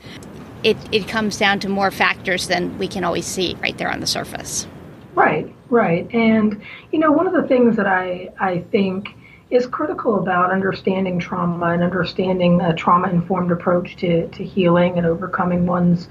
It 0.63 0.77
it 0.91 1.07
comes 1.07 1.37
down 1.37 1.59
to 1.61 1.69
more 1.69 1.91
factors 1.91 2.47
than 2.47 2.77
we 2.77 2.87
can 2.87 3.03
always 3.03 3.25
see 3.25 3.57
right 3.61 3.77
there 3.77 3.91
on 3.91 3.99
the 3.99 4.07
surface. 4.07 4.67
Right, 5.15 5.53
right. 5.73 6.09
And 6.13 6.61
you 6.91 6.99
know, 6.99 7.11
one 7.11 7.27
of 7.27 7.33
the 7.33 7.47
things 7.47 7.75
that 7.75 7.87
I 7.87 8.29
I 8.39 8.59
think 8.71 9.09
is 9.49 9.67
critical 9.67 10.19
about 10.19 10.51
understanding 10.51 11.19
trauma 11.19 11.67
and 11.67 11.83
understanding 11.83 12.61
a 12.61 12.73
trauma 12.73 13.09
informed 13.09 13.51
approach 13.51 13.95
to, 13.97 14.27
to 14.29 14.43
healing 14.43 14.97
and 14.97 15.05
overcoming 15.05 15.65
one's 15.67 16.07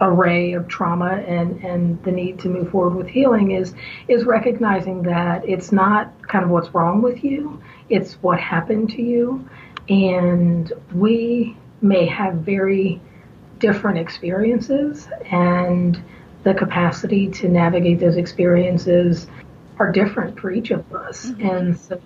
array 0.00 0.52
of 0.52 0.68
trauma 0.68 1.14
and, 1.26 1.64
and 1.64 2.02
the 2.04 2.12
need 2.12 2.38
to 2.38 2.48
move 2.48 2.70
forward 2.70 2.94
with 2.94 3.08
healing 3.08 3.52
is 3.52 3.74
is 4.08 4.24
recognizing 4.24 5.02
that 5.02 5.48
it's 5.48 5.72
not 5.72 6.12
kind 6.28 6.44
of 6.44 6.50
what's 6.50 6.74
wrong 6.74 7.00
with 7.00 7.24
you, 7.24 7.60
it's 7.88 8.14
what 8.14 8.38
happened 8.38 8.90
to 8.90 9.02
you. 9.02 9.48
And 9.88 10.72
we 10.94 11.56
may 11.80 12.06
have 12.06 12.34
very 12.34 13.00
different 13.58 13.98
experiences 13.98 15.08
and 15.30 16.02
the 16.46 16.54
capacity 16.54 17.28
to 17.28 17.48
navigate 17.48 17.98
those 17.98 18.16
experiences 18.16 19.26
are 19.80 19.90
different 19.90 20.38
for 20.38 20.52
each 20.52 20.70
of 20.70 20.94
us. 20.94 21.26
Mm-hmm. 21.26 21.48
And 21.48 21.76
so 21.76 22.00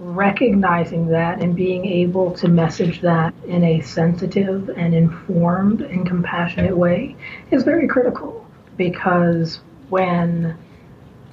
recognizing 0.00 1.06
that 1.06 1.40
and 1.40 1.54
being 1.54 1.84
able 1.84 2.32
to 2.32 2.48
message 2.48 3.00
that 3.02 3.32
in 3.46 3.62
a 3.62 3.80
sensitive 3.80 4.68
and 4.70 4.92
informed 4.92 5.80
and 5.80 6.04
compassionate 6.04 6.76
way 6.76 7.14
is 7.52 7.62
very 7.62 7.86
critical 7.86 8.44
because 8.76 9.60
when 9.90 10.58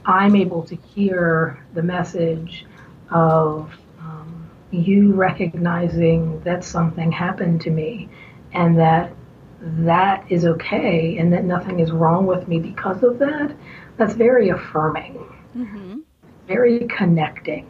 I'm 0.05 0.35
able 0.35 0.61
to 0.65 0.75
hear 0.75 1.65
the 1.73 1.81
message 1.81 2.67
of 3.09 3.73
um, 3.99 4.47
you 4.69 5.13
recognizing 5.13 6.41
that 6.41 6.63
something 6.63 7.11
happened 7.11 7.61
to 7.61 7.71
me 7.71 8.07
and 8.53 8.77
that 8.77 9.13
that 9.61 10.31
is 10.31 10.45
okay 10.45 11.17
and 11.17 11.33
that 11.33 11.43
nothing 11.43 11.79
is 11.79 11.91
wrong 11.91 12.25
with 12.25 12.47
me 12.47 12.59
because 12.59 13.03
of 13.03 13.19
that, 13.19 13.55
that's 13.97 14.13
very 14.13 14.49
affirming, 14.49 15.25
mm-hmm. 15.55 15.99
very 16.47 16.87
connecting 16.87 17.67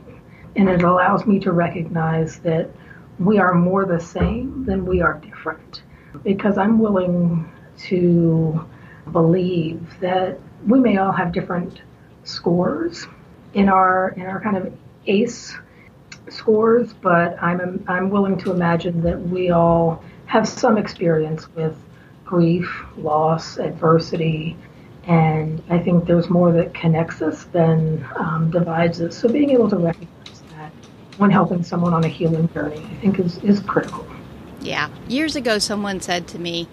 and 0.56 0.70
it 0.70 0.84
allows 0.84 1.26
me 1.26 1.40
to 1.40 1.52
recognize 1.52 2.40
that 2.40 2.70
we 3.20 3.38
are 3.38 3.54
more 3.54 3.86
the 3.86 4.00
same 4.00 4.66
than 4.66 4.86
we 4.86 5.02
are 5.02 5.16
different 5.20 5.84
because 6.24 6.58
I'm 6.58 6.80
willing 6.80 7.50
to 7.86 8.66
believe 9.12 10.00
that 10.00 10.40
we 10.68 10.80
may 10.80 10.98
all 10.98 11.12
have 11.12 11.32
different 11.32 11.82
scores 12.24 13.08
in 13.54 13.70
our 13.70 14.10
in 14.10 14.24
our 14.24 14.42
kind 14.42 14.58
of 14.58 14.78
ACE 15.08 15.56
scores, 16.30 16.94
but 16.94 17.42
I'm 17.42 17.84
I'm 17.88 18.10
willing 18.10 18.38
to 18.40 18.52
imagine 18.52 19.02
that 19.04 19.20
we 19.22 19.52
all 19.52 20.04
have 20.30 20.48
some 20.48 20.78
experience 20.78 21.50
with 21.56 21.76
grief, 22.24 22.72
loss, 22.98 23.58
adversity, 23.58 24.56
and 25.06 25.62
I 25.72 25.80
think 25.80 26.06
there's 26.06 26.30
more 26.30 26.52
that 26.52 26.72
connects 26.76 27.24
us 27.24 27.46
than 27.46 28.08
um, 28.16 28.52
divides 28.52 29.02
us. 29.02 29.18
So 29.18 29.28
being 29.28 29.50
able 29.50 29.68
to 29.72 29.78
recognize 29.78 30.44
that 30.52 30.72
when 31.18 31.32
helping 31.32 31.64
someone 31.64 31.96
on 31.96 32.04
a 32.04 32.08
healing 32.08 32.48
journey, 32.54 32.78
I 32.78 33.02
think 33.02 33.18
is, 33.18 33.40
is 33.40 33.60
critical. 33.60 34.06
Yeah. 34.62 34.90
Years 35.08 35.36
ago, 35.36 35.58
someone 35.58 36.00
said 36.00 36.28
to 36.28 36.38
me, 36.38 36.68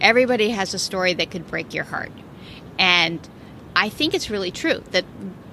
everybody 0.00 0.48
has 0.48 0.72
a 0.72 0.78
story 0.78 1.12
that 1.12 1.30
could 1.30 1.46
break 1.46 1.74
your 1.74 1.84
heart. 1.84 2.12
And 2.78 3.20
I 3.76 3.90
think 3.90 4.14
it's 4.14 4.30
really 4.30 4.50
true 4.50 4.82
that 4.92 5.04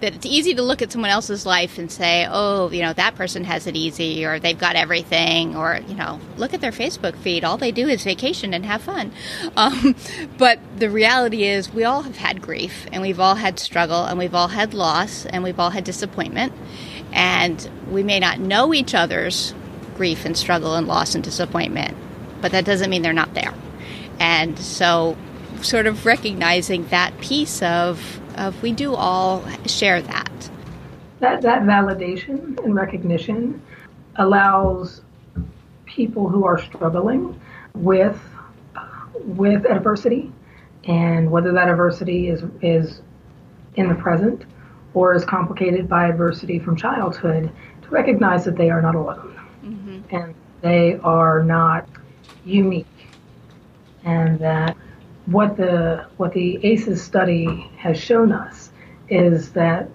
that 0.01 0.15
it's 0.15 0.25
easy 0.25 0.53
to 0.55 0.61
look 0.61 0.81
at 0.81 0.91
someone 0.91 1.11
else's 1.11 1.45
life 1.45 1.77
and 1.77 1.91
say, 1.91 2.27
"Oh, 2.29 2.69
you 2.71 2.81
know, 2.81 2.93
that 2.93 3.15
person 3.15 3.43
has 3.45 3.67
it 3.67 3.75
easy 3.75 4.25
or 4.25 4.39
they've 4.39 4.57
got 4.57 4.75
everything," 4.75 5.55
or 5.55 5.79
you 5.87 5.95
know, 5.95 6.19
look 6.37 6.53
at 6.53 6.61
their 6.61 6.71
Facebook 6.71 7.15
feed. 7.17 7.43
All 7.43 7.57
they 7.57 7.71
do 7.71 7.87
is 7.87 8.03
vacation 8.03 8.53
and 8.53 8.65
have 8.65 8.81
fun. 8.81 9.11
Um, 9.57 9.95
but 10.37 10.59
the 10.77 10.89
reality 10.89 11.43
is, 11.43 11.71
we 11.71 11.83
all 11.83 12.01
have 12.03 12.17
had 12.17 12.41
grief, 12.41 12.87
and 12.91 13.01
we've 13.01 13.19
all 13.19 13.35
had 13.35 13.59
struggle, 13.59 14.05
and 14.05 14.17
we've 14.17 14.33
all 14.33 14.47
had 14.47 14.73
loss, 14.73 15.25
and 15.25 15.43
we've 15.43 15.59
all 15.59 15.69
had 15.69 15.83
disappointment, 15.83 16.53
and 17.11 17.69
we 17.91 18.01
may 18.01 18.19
not 18.19 18.39
know 18.39 18.73
each 18.73 18.95
other's 18.95 19.53
grief 19.95 20.25
and 20.25 20.35
struggle 20.35 20.75
and 20.75 20.87
loss 20.87 21.13
and 21.13 21.23
disappointment, 21.23 21.95
but 22.41 22.51
that 22.53 22.65
doesn't 22.65 22.89
mean 22.89 23.01
they're 23.01 23.13
not 23.13 23.33
there. 23.33 23.53
And 24.19 24.57
so, 24.57 25.17
sort 25.61 25.85
of 25.85 26.05
recognizing 26.05 26.87
that 26.87 27.19
piece 27.19 27.61
of, 27.61 28.20
of 28.41 28.61
we 28.61 28.71
do 28.71 28.95
all 28.95 29.45
share 29.67 30.01
that. 30.01 30.49
That, 31.19 31.41
that 31.43 31.61
validation 31.61 32.57
and 32.63 32.75
recognition 32.75 33.61
allows 34.15 35.01
people 35.85 36.27
who 36.27 36.45
are 36.45 36.59
struggling 36.59 37.39
with 37.75 38.19
with 39.15 39.65
adversity 39.65 40.31
and 40.85 41.29
whether 41.29 41.51
that 41.51 41.69
adversity 41.69 42.29
is 42.29 42.43
is 42.61 43.01
in 43.75 43.87
the 43.87 43.95
present 43.95 44.43
or 44.93 45.13
is 45.13 45.23
complicated 45.23 45.87
by 45.87 46.07
adversity 46.07 46.57
from 46.59 46.75
childhood 46.75 47.51
to 47.83 47.89
recognize 47.89 48.43
that 48.45 48.57
they 48.57 48.69
are 48.69 48.81
not 48.81 48.95
alone 48.95 49.39
mm-hmm. 49.63 50.15
and 50.15 50.33
they 50.61 50.95
are 51.03 51.43
not 51.43 51.87
unique 52.45 52.87
and 54.03 54.39
that 54.39 54.75
what 55.25 55.57
the 55.57 56.05
what 56.17 56.33
the 56.33 56.63
ACEs 56.65 57.01
study 57.01 57.69
has 57.77 57.97
shown 57.97 58.31
us 58.31 58.71
is 59.09 59.51
that 59.53 59.89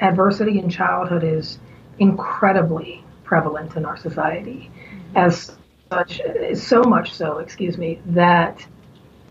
adversity 0.00 0.58
in 0.58 0.68
childhood 0.68 1.24
is 1.24 1.58
incredibly 1.98 3.04
prevalent 3.24 3.76
in 3.76 3.84
our 3.84 3.96
society 3.96 4.70
as 5.14 5.56
such 5.90 6.20
so 6.54 6.82
much 6.82 7.12
so 7.12 7.38
excuse 7.38 7.76
me 7.76 8.00
that 8.06 8.64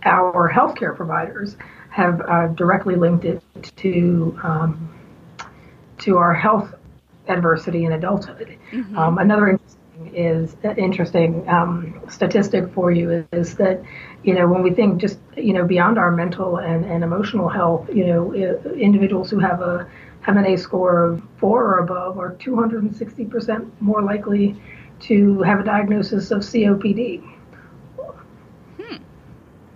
our 0.04 0.52
healthcare 0.52 0.96
providers 0.96 1.58
have 1.90 2.22
uh, 2.22 2.48
directly 2.48 2.96
linked 2.96 3.26
it 3.26 3.42
to 3.76 4.40
um, 4.44 4.94
to 5.98 6.18
our 6.18 6.34
health 6.34 6.74
adversity 7.28 7.86
in 7.86 7.92
adulthood. 7.94 8.58
Mm-hmm. 8.72 8.98
Um, 8.98 9.18
another 9.18 9.50
interesting 9.50 9.79
is 10.14 10.56
uh, 10.64 10.74
interesting 10.76 11.48
um, 11.50 12.02
statistic 12.10 12.72
for 12.74 12.92
you 12.92 13.28
is, 13.32 13.56
that 13.56 13.82
you 14.24 14.34
know 14.34 14.48
when 14.48 14.64
we 14.64 14.72
think 14.72 15.00
just 15.00 15.20
you 15.38 15.54
know 15.54 15.66
beyond 15.66 15.98
our 15.98 16.12
mental 16.12 16.58
and, 16.58 16.86
and 16.86 17.04
emotional 17.04 17.50
health, 17.50 17.90
you 17.94 18.06
know 18.06 18.34
individuals 18.34 19.30
who 19.30 19.40
have 19.40 19.62
a 19.62 19.90
have 20.22 20.38
an 20.38 20.46
ACE 20.46 20.62
score 20.62 21.04
of 21.04 21.24
four 21.38 21.64
or 21.64 21.80
above 21.80 22.18
are 22.20 22.34
260 22.36 23.26
percent 23.26 23.82
more 23.82 24.02
likely 24.02 24.62
to 25.02 25.42
have 25.44 25.60
a 25.60 25.64
diagnosis 25.64 26.32
of 26.32 26.40
COPD. 26.40 27.22
Hmm. 28.78 28.96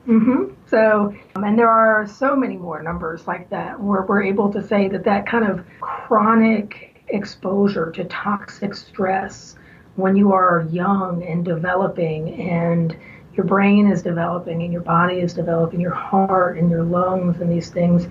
Mm-hmm. 0.07 0.53
So, 0.67 1.15
um, 1.35 1.43
and 1.43 1.57
there 1.57 1.69
are 1.69 2.07
so 2.07 2.35
many 2.35 2.57
more 2.57 2.81
numbers 2.81 3.25
like 3.25 3.49
that 3.51 3.79
where 3.79 4.01
we're 4.01 4.23
able 4.23 4.51
to 4.53 4.65
say 4.67 4.89
that 4.89 5.05
that 5.05 5.25
kind 5.27 5.45
of 5.45 5.65
chronic 5.79 6.93
exposure 7.07 7.91
to 7.91 8.03
toxic 8.05 8.73
stress 8.75 9.55
when 9.95 10.15
you 10.15 10.33
are 10.33 10.67
young 10.71 11.23
and 11.23 11.45
developing 11.45 12.41
and 12.41 12.97
your 13.35 13.45
brain 13.45 13.91
is 13.91 14.01
developing 14.01 14.61
and 14.63 14.71
your 14.71 14.81
body 14.81 15.19
is 15.19 15.33
developing, 15.33 15.79
your 15.79 15.93
heart 15.93 16.57
and 16.57 16.69
your 16.69 16.83
lungs 16.83 17.41
and 17.41 17.51
these 17.51 17.69
things 17.69 18.07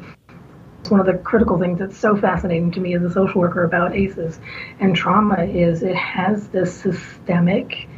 It's 0.81 0.91
one 0.91 1.01
of 1.01 1.07
the 1.07 1.15
critical 1.15 1.59
things 1.59 1.79
that's 1.79 1.97
so 1.97 2.17
fascinating 2.17 2.73
to 2.73 2.81
me 2.81 2.95
as 2.95 3.03
a 3.03 3.11
social 3.11 3.41
worker 3.41 3.65
about 3.65 3.95
ACEs 3.95 4.41
and 4.81 4.97
trauma 4.97 5.45
is 5.45 5.83
it 5.83 5.95
has 5.97 6.49
this 6.49 6.75
systemic 6.75 7.89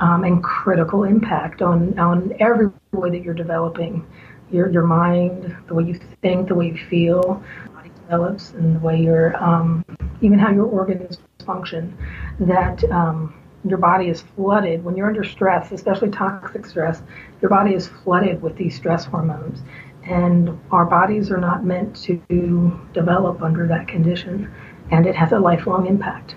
um, 0.00 0.24
and 0.24 0.42
critical 0.42 1.04
impact 1.04 1.62
on, 1.62 1.98
on 1.98 2.34
every 2.40 2.70
way 2.92 3.10
that 3.10 3.22
you're 3.22 3.34
developing. 3.34 4.06
Your, 4.50 4.70
your 4.70 4.86
mind, 4.86 5.56
the 5.66 5.74
way 5.74 5.84
you 5.84 5.98
think, 6.20 6.48
the 6.48 6.54
way 6.54 6.66
you 6.68 6.76
feel, 6.76 7.42
body 7.74 7.90
develops, 8.02 8.50
and 8.50 8.76
the 8.76 8.80
way 8.80 9.00
your 9.00 9.34
um, 9.42 9.84
even 10.20 10.38
how 10.38 10.52
your 10.52 10.66
organs 10.66 11.18
function. 11.44 11.96
That 12.40 12.82
um, 12.90 13.34
your 13.64 13.78
body 13.78 14.08
is 14.08 14.22
flooded 14.36 14.84
when 14.84 14.96
you're 14.96 15.08
under 15.08 15.24
stress, 15.24 15.72
especially 15.72 16.10
toxic 16.10 16.66
stress. 16.66 17.02
Your 17.40 17.48
body 17.48 17.74
is 17.74 17.88
flooded 17.88 18.42
with 18.42 18.56
these 18.56 18.76
stress 18.76 19.04
hormones, 19.04 19.62
and 20.04 20.58
our 20.70 20.84
bodies 20.84 21.30
are 21.30 21.38
not 21.38 21.64
meant 21.64 21.96
to 22.02 22.80
develop 22.92 23.42
under 23.42 23.66
that 23.68 23.88
condition, 23.88 24.52
and 24.90 25.06
it 25.06 25.14
has 25.14 25.32
a 25.32 25.38
lifelong 25.38 25.86
impact. 25.86 26.34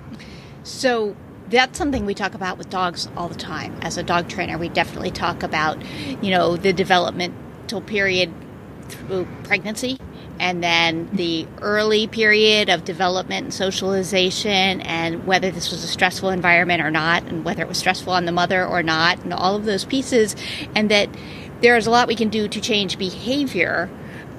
So 0.63 1.15
that's 1.49 1.77
something 1.77 2.05
we 2.05 2.13
talk 2.13 2.33
about 2.33 2.57
with 2.57 2.69
dogs 2.69 3.09
all 3.15 3.29
the 3.29 3.35
time. 3.35 3.77
As 3.81 3.97
a 3.97 4.03
dog 4.03 4.27
trainer, 4.29 4.57
we 4.57 4.69
definitely 4.69 5.11
talk 5.11 5.43
about, 5.43 5.77
you 6.21 6.31
know, 6.31 6.57
the 6.57 6.73
developmental 6.73 7.81
period 7.81 8.31
through 8.89 9.27
pregnancy 9.43 9.97
and 10.39 10.63
then 10.63 11.09
the 11.13 11.47
early 11.61 12.07
period 12.07 12.69
of 12.69 12.83
development 12.85 13.43
and 13.45 13.53
socialization 13.53 14.81
and 14.81 15.25
whether 15.25 15.51
this 15.51 15.71
was 15.71 15.83
a 15.83 15.87
stressful 15.87 16.29
environment 16.29 16.81
or 16.81 16.91
not 16.91 17.23
and 17.23 17.43
whether 17.43 17.61
it 17.61 17.67
was 17.67 17.77
stressful 17.77 18.13
on 18.13 18.25
the 18.25 18.31
mother 18.31 18.65
or 18.65 18.83
not 18.83 19.21
and 19.23 19.33
all 19.33 19.55
of 19.55 19.65
those 19.65 19.85
pieces 19.85 20.35
and 20.75 20.89
that 20.91 21.09
there's 21.61 21.87
a 21.87 21.91
lot 21.91 22.07
we 22.07 22.15
can 22.15 22.29
do 22.29 22.47
to 22.47 22.61
change 22.61 22.97
behavior 22.97 23.89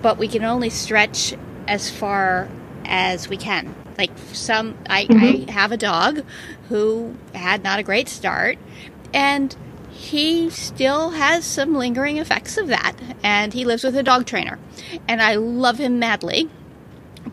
but 0.02 0.18
we 0.18 0.28
can 0.28 0.44
only 0.44 0.70
stretch 0.70 1.34
as 1.66 1.90
far 1.90 2.48
as 2.84 3.28
we 3.28 3.36
can 3.36 3.74
like 3.96 4.10
some 4.32 4.76
I, 4.88 5.04
mm-hmm. 5.04 5.50
I 5.50 5.52
have 5.52 5.72
a 5.72 5.76
dog 5.76 6.24
who 6.68 7.16
had 7.34 7.62
not 7.62 7.80
a 7.80 7.82
great 7.82 8.08
start 8.08 8.58
and 9.12 9.54
he 9.98 10.48
still 10.48 11.10
has 11.10 11.44
some 11.44 11.74
lingering 11.74 12.18
effects 12.18 12.56
of 12.56 12.68
that 12.68 12.94
and 13.24 13.52
he 13.52 13.64
lives 13.64 13.82
with 13.82 13.96
a 13.96 14.02
dog 14.02 14.24
trainer. 14.26 14.56
And 15.08 15.20
i 15.20 15.34
love 15.34 15.78
him 15.78 15.98
madly 15.98 16.48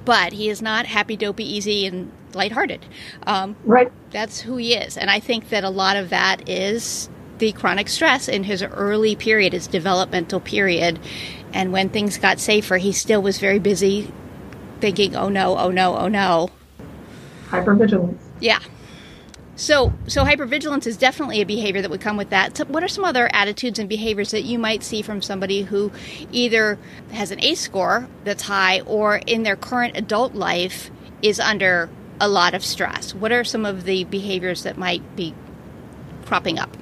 but 0.04 0.34
he 0.34 0.50
is 0.50 0.64
not 0.64 0.88
happy 0.88 1.16
dopey 1.16 1.44
easy 1.44 1.86
and 1.86 2.12
lighthearted. 2.34 2.84
Um, 3.26 3.56
right. 3.64 3.92
that's 4.10 4.42
who 4.42 4.58
he 4.58 4.74
is. 4.74 4.98
And 4.98 5.12
i 5.12 5.20
think 5.20 5.50
that 5.50 5.64
a 5.64 5.70
lot 5.70 5.96
of 5.96 6.10
that 6.10 6.50
is 6.50 7.08
the 7.38 7.52
chronic 7.52 7.88
stress 7.88 8.28
in 8.28 8.44
his 8.44 8.64
early 8.64 9.16
period 9.16 9.54
his 9.54 9.68
developmental 9.68 10.40
period. 10.40 11.00
And 11.54 11.72
when 11.72 11.90
things 11.90 12.18
got 12.18 12.40
safer 12.40 12.78
he 12.78 12.92
still 12.92 13.22
was 13.22 13.38
very 13.38 13.60
busy 13.60 14.12
thinking 14.82 15.16
oh 15.16 15.30
no 15.30 15.56
oh 15.56 15.70
no 15.70 15.96
oh 15.96 16.08
no. 16.08 16.50
Hypervigilance. 17.50 18.18
Yeah 18.40 18.60
so, 19.56 19.94
so 20.08 20.24
hypervigilance 20.24 20.86
is 20.86 20.98
definitely 20.98 21.42
a 21.42 21.46
behavior 21.46 21.82
that 21.82 21.90
would 21.90 22.02
come 22.02 22.18
with 22.18 22.30
that. 22.30 22.58
So 22.58 22.66
what 22.66 22.84
are 22.84 22.88
some 22.88 23.06
other 23.06 23.30
attitudes 23.34 23.80
and 23.80 23.88
behaviors 23.88 24.32
that 24.32 24.44
you 24.44 24.60
might 24.60 24.84
see 24.84 25.02
from 25.02 25.22
somebody 25.22 25.64
who 25.64 25.92
either 26.32 26.78
has 27.12 27.32
an 27.32 27.42
ACE 27.42 27.62
score 27.62 28.08
that's 28.26 28.44
high 28.44 28.82
or 28.82 29.18
in 29.18 29.44
their 29.44 29.56
current 29.56 29.96
adult 29.96 30.36
life 30.36 30.92
is 31.22 31.40
under 31.40 31.90
a 32.20 32.28
lot 32.28 32.54
of 32.54 32.66
stress? 32.66 33.16
What 33.16 33.32
are 33.32 33.44
some 33.44 33.66
of 33.66 33.86
the 33.86 34.04
behaviors 34.06 34.64
that 34.64 34.78
might 34.78 35.16
be 35.16 35.34
cropping 36.26 36.60
up? 36.60 36.76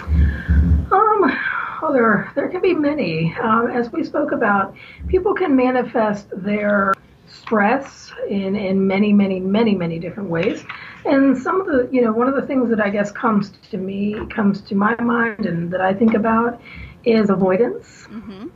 Um, 0.00 1.38
well, 1.82 1.92
there, 1.92 2.32
there 2.34 2.48
can 2.48 2.62
be 2.62 2.74
many. 2.74 3.34
Um, 3.42 3.70
as 3.70 3.92
we 3.92 4.04
spoke 4.04 4.32
about, 4.32 4.74
people 5.08 5.34
can 5.34 5.54
manifest 5.54 6.28
their 6.32 6.94
stress 7.30 8.10
in, 8.28 8.56
in 8.56 8.86
many, 8.86 9.12
many, 9.12 9.38
many, 9.38 9.74
many 9.74 9.98
different 9.98 10.30
ways. 10.30 10.64
And 11.04 11.36
some 11.36 11.60
of 11.60 11.66
the, 11.66 11.88
you 11.92 12.02
know, 12.02 12.12
one 12.12 12.28
of 12.28 12.34
the 12.34 12.42
things 12.42 12.70
that 12.70 12.80
I 12.80 12.90
guess 12.90 13.10
comes 13.10 13.52
to 13.70 13.78
me, 13.78 14.16
comes 14.34 14.60
to 14.62 14.74
my 14.74 14.94
mind, 15.00 15.46
and 15.46 15.70
that 15.72 15.80
I 15.80 15.94
think 15.94 16.14
about 16.14 16.60
is 17.04 17.30
avoidance. 17.30 18.06
Mm-hmm. 18.10 18.48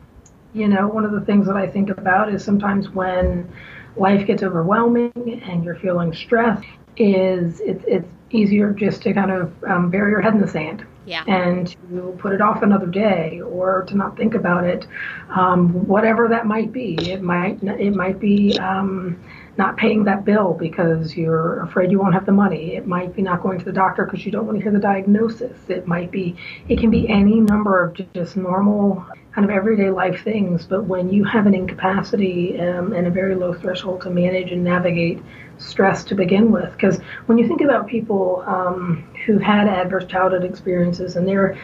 You 0.55 0.68
know, 0.68 0.87
one 0.88 1.05
of 1.05 1.12
the 1.12 1.20
things 1.20 1.46
that 1.46 1.57
I 1.57 1.66
think 1.66 1.90
about 1.90 2.33
is 2.33 2.44
sometimes 2.44 2.90
when 2.90 3.50
life 3.96 4.26
gets 4.26 4.42
overwhelming 4.42 5.42
and 5.46 5.64
you're 5.64 5.76
feeling 5.76 6.12
stressed, 6.12 6.66
is 6.96 7.61
it's 7.61 7.85
it's 7.87 8.09
easier 8.31 8.72
just 8.72 9.02
to 9.02 9.12
kind 9.12 9.31
of 9.31 9.64
um, 9.64 9.90
bury 9.90 10.11
your 10.11 10.20
head 10.20 10.35
in 10.35 10.40
the 10.40 10.48
sand 10.48 10.85
yeah. 11.07 11.24
and 11.26 11.68
to 11.68 12.16
put 12.18 12.33
it 12.33 12.40
off 12.40 12.62
another 12.62 12.87
day 12.87 13.40
or 13.40 13.83
to 13.85 13.96
not 13.96 14.16
think 14.16 14.35
about 14.35 14.64
it, 14.64 14.87
um, 15.31 15.87
whatever 15.87 16.28
that 16.28 16.46
might 16.46 16.72
be. 16.72 16.94
It 17.11 17.22
might 17.22 17.62
it 17.62 17.94
might 17.94 18.20
be 18.20 18.59
um, 18.59 19.22
not 19.59 19.77
paying 19.77 20.05
that 20.05 20.25
bill 20.25 20.55
because 20.55 21.17
you're 21.17 21.61
afraid 21.61 21.91
you 21.91 21.99
won't 21.99 22.15
have 22.15 22.27
the 22.27 22.33
money. 22.33 22.75
It 22.75 22.87
might 22.87 23.15
be 23.15 23.23
not 23.23 23.43
going 23.43 23.59
to 23.59 23.65
the 23.65 23.73
doctor 23.73 24.05
because 24.05 24.25
you 24.25 24.33
don't 24.33 24.47
want 24.47 24.59
to 24.59 24.62
hear 24.62 24.73
the 24.73 24.79
diagnosis. 24.79 25.59
It 25.69 25.87
might 25.87 26.11
be 26.11 26.37
it 26.69 26.79
can 26.79 26.91
be 26.91 27.09
any 27.09 27.41
number 27.41 27.83
of 27.83 28.12
just 28.15 28.37
normal 28.37 29.05
kind 29.35 29.45
of 29.45 29.51
everyday 29.51 29.91
life 29.91 30.23
things. 30.25 30.67
But 30.67 30.85
when 30.85 31.12
you 31.12 31.25
have 31.25 31.47
an 31.47 31.55
incapacity 31.55 32.59
um, 32.61 32.93
and 32.93 33.07
a 33.07 33.11
very 33.11 33.35
low 33.35 33.53
threshold 33.53 34.03
to 34.03 34.11
manage 34.11 34.53
and 34.53 34.65
navigate 34.65 35.23
stress 35.59 36.05
to 36.05 36.15
begin 36.15 36.51
with. 36.51 36.73
Because 36.73 36.99
when 37.27 37.38
you 37.38 37.47
think 37.47 37.61
about 37.61 37.87
people 37.87 38.43
um, 38.47 39.09
who 39.27 39.38
had 39.38 39.69
adverse 39.69 40.05
childhood 40.07 40.45
experiences 40.45 41.17
and 41.17 41.27
their 41.27 41.59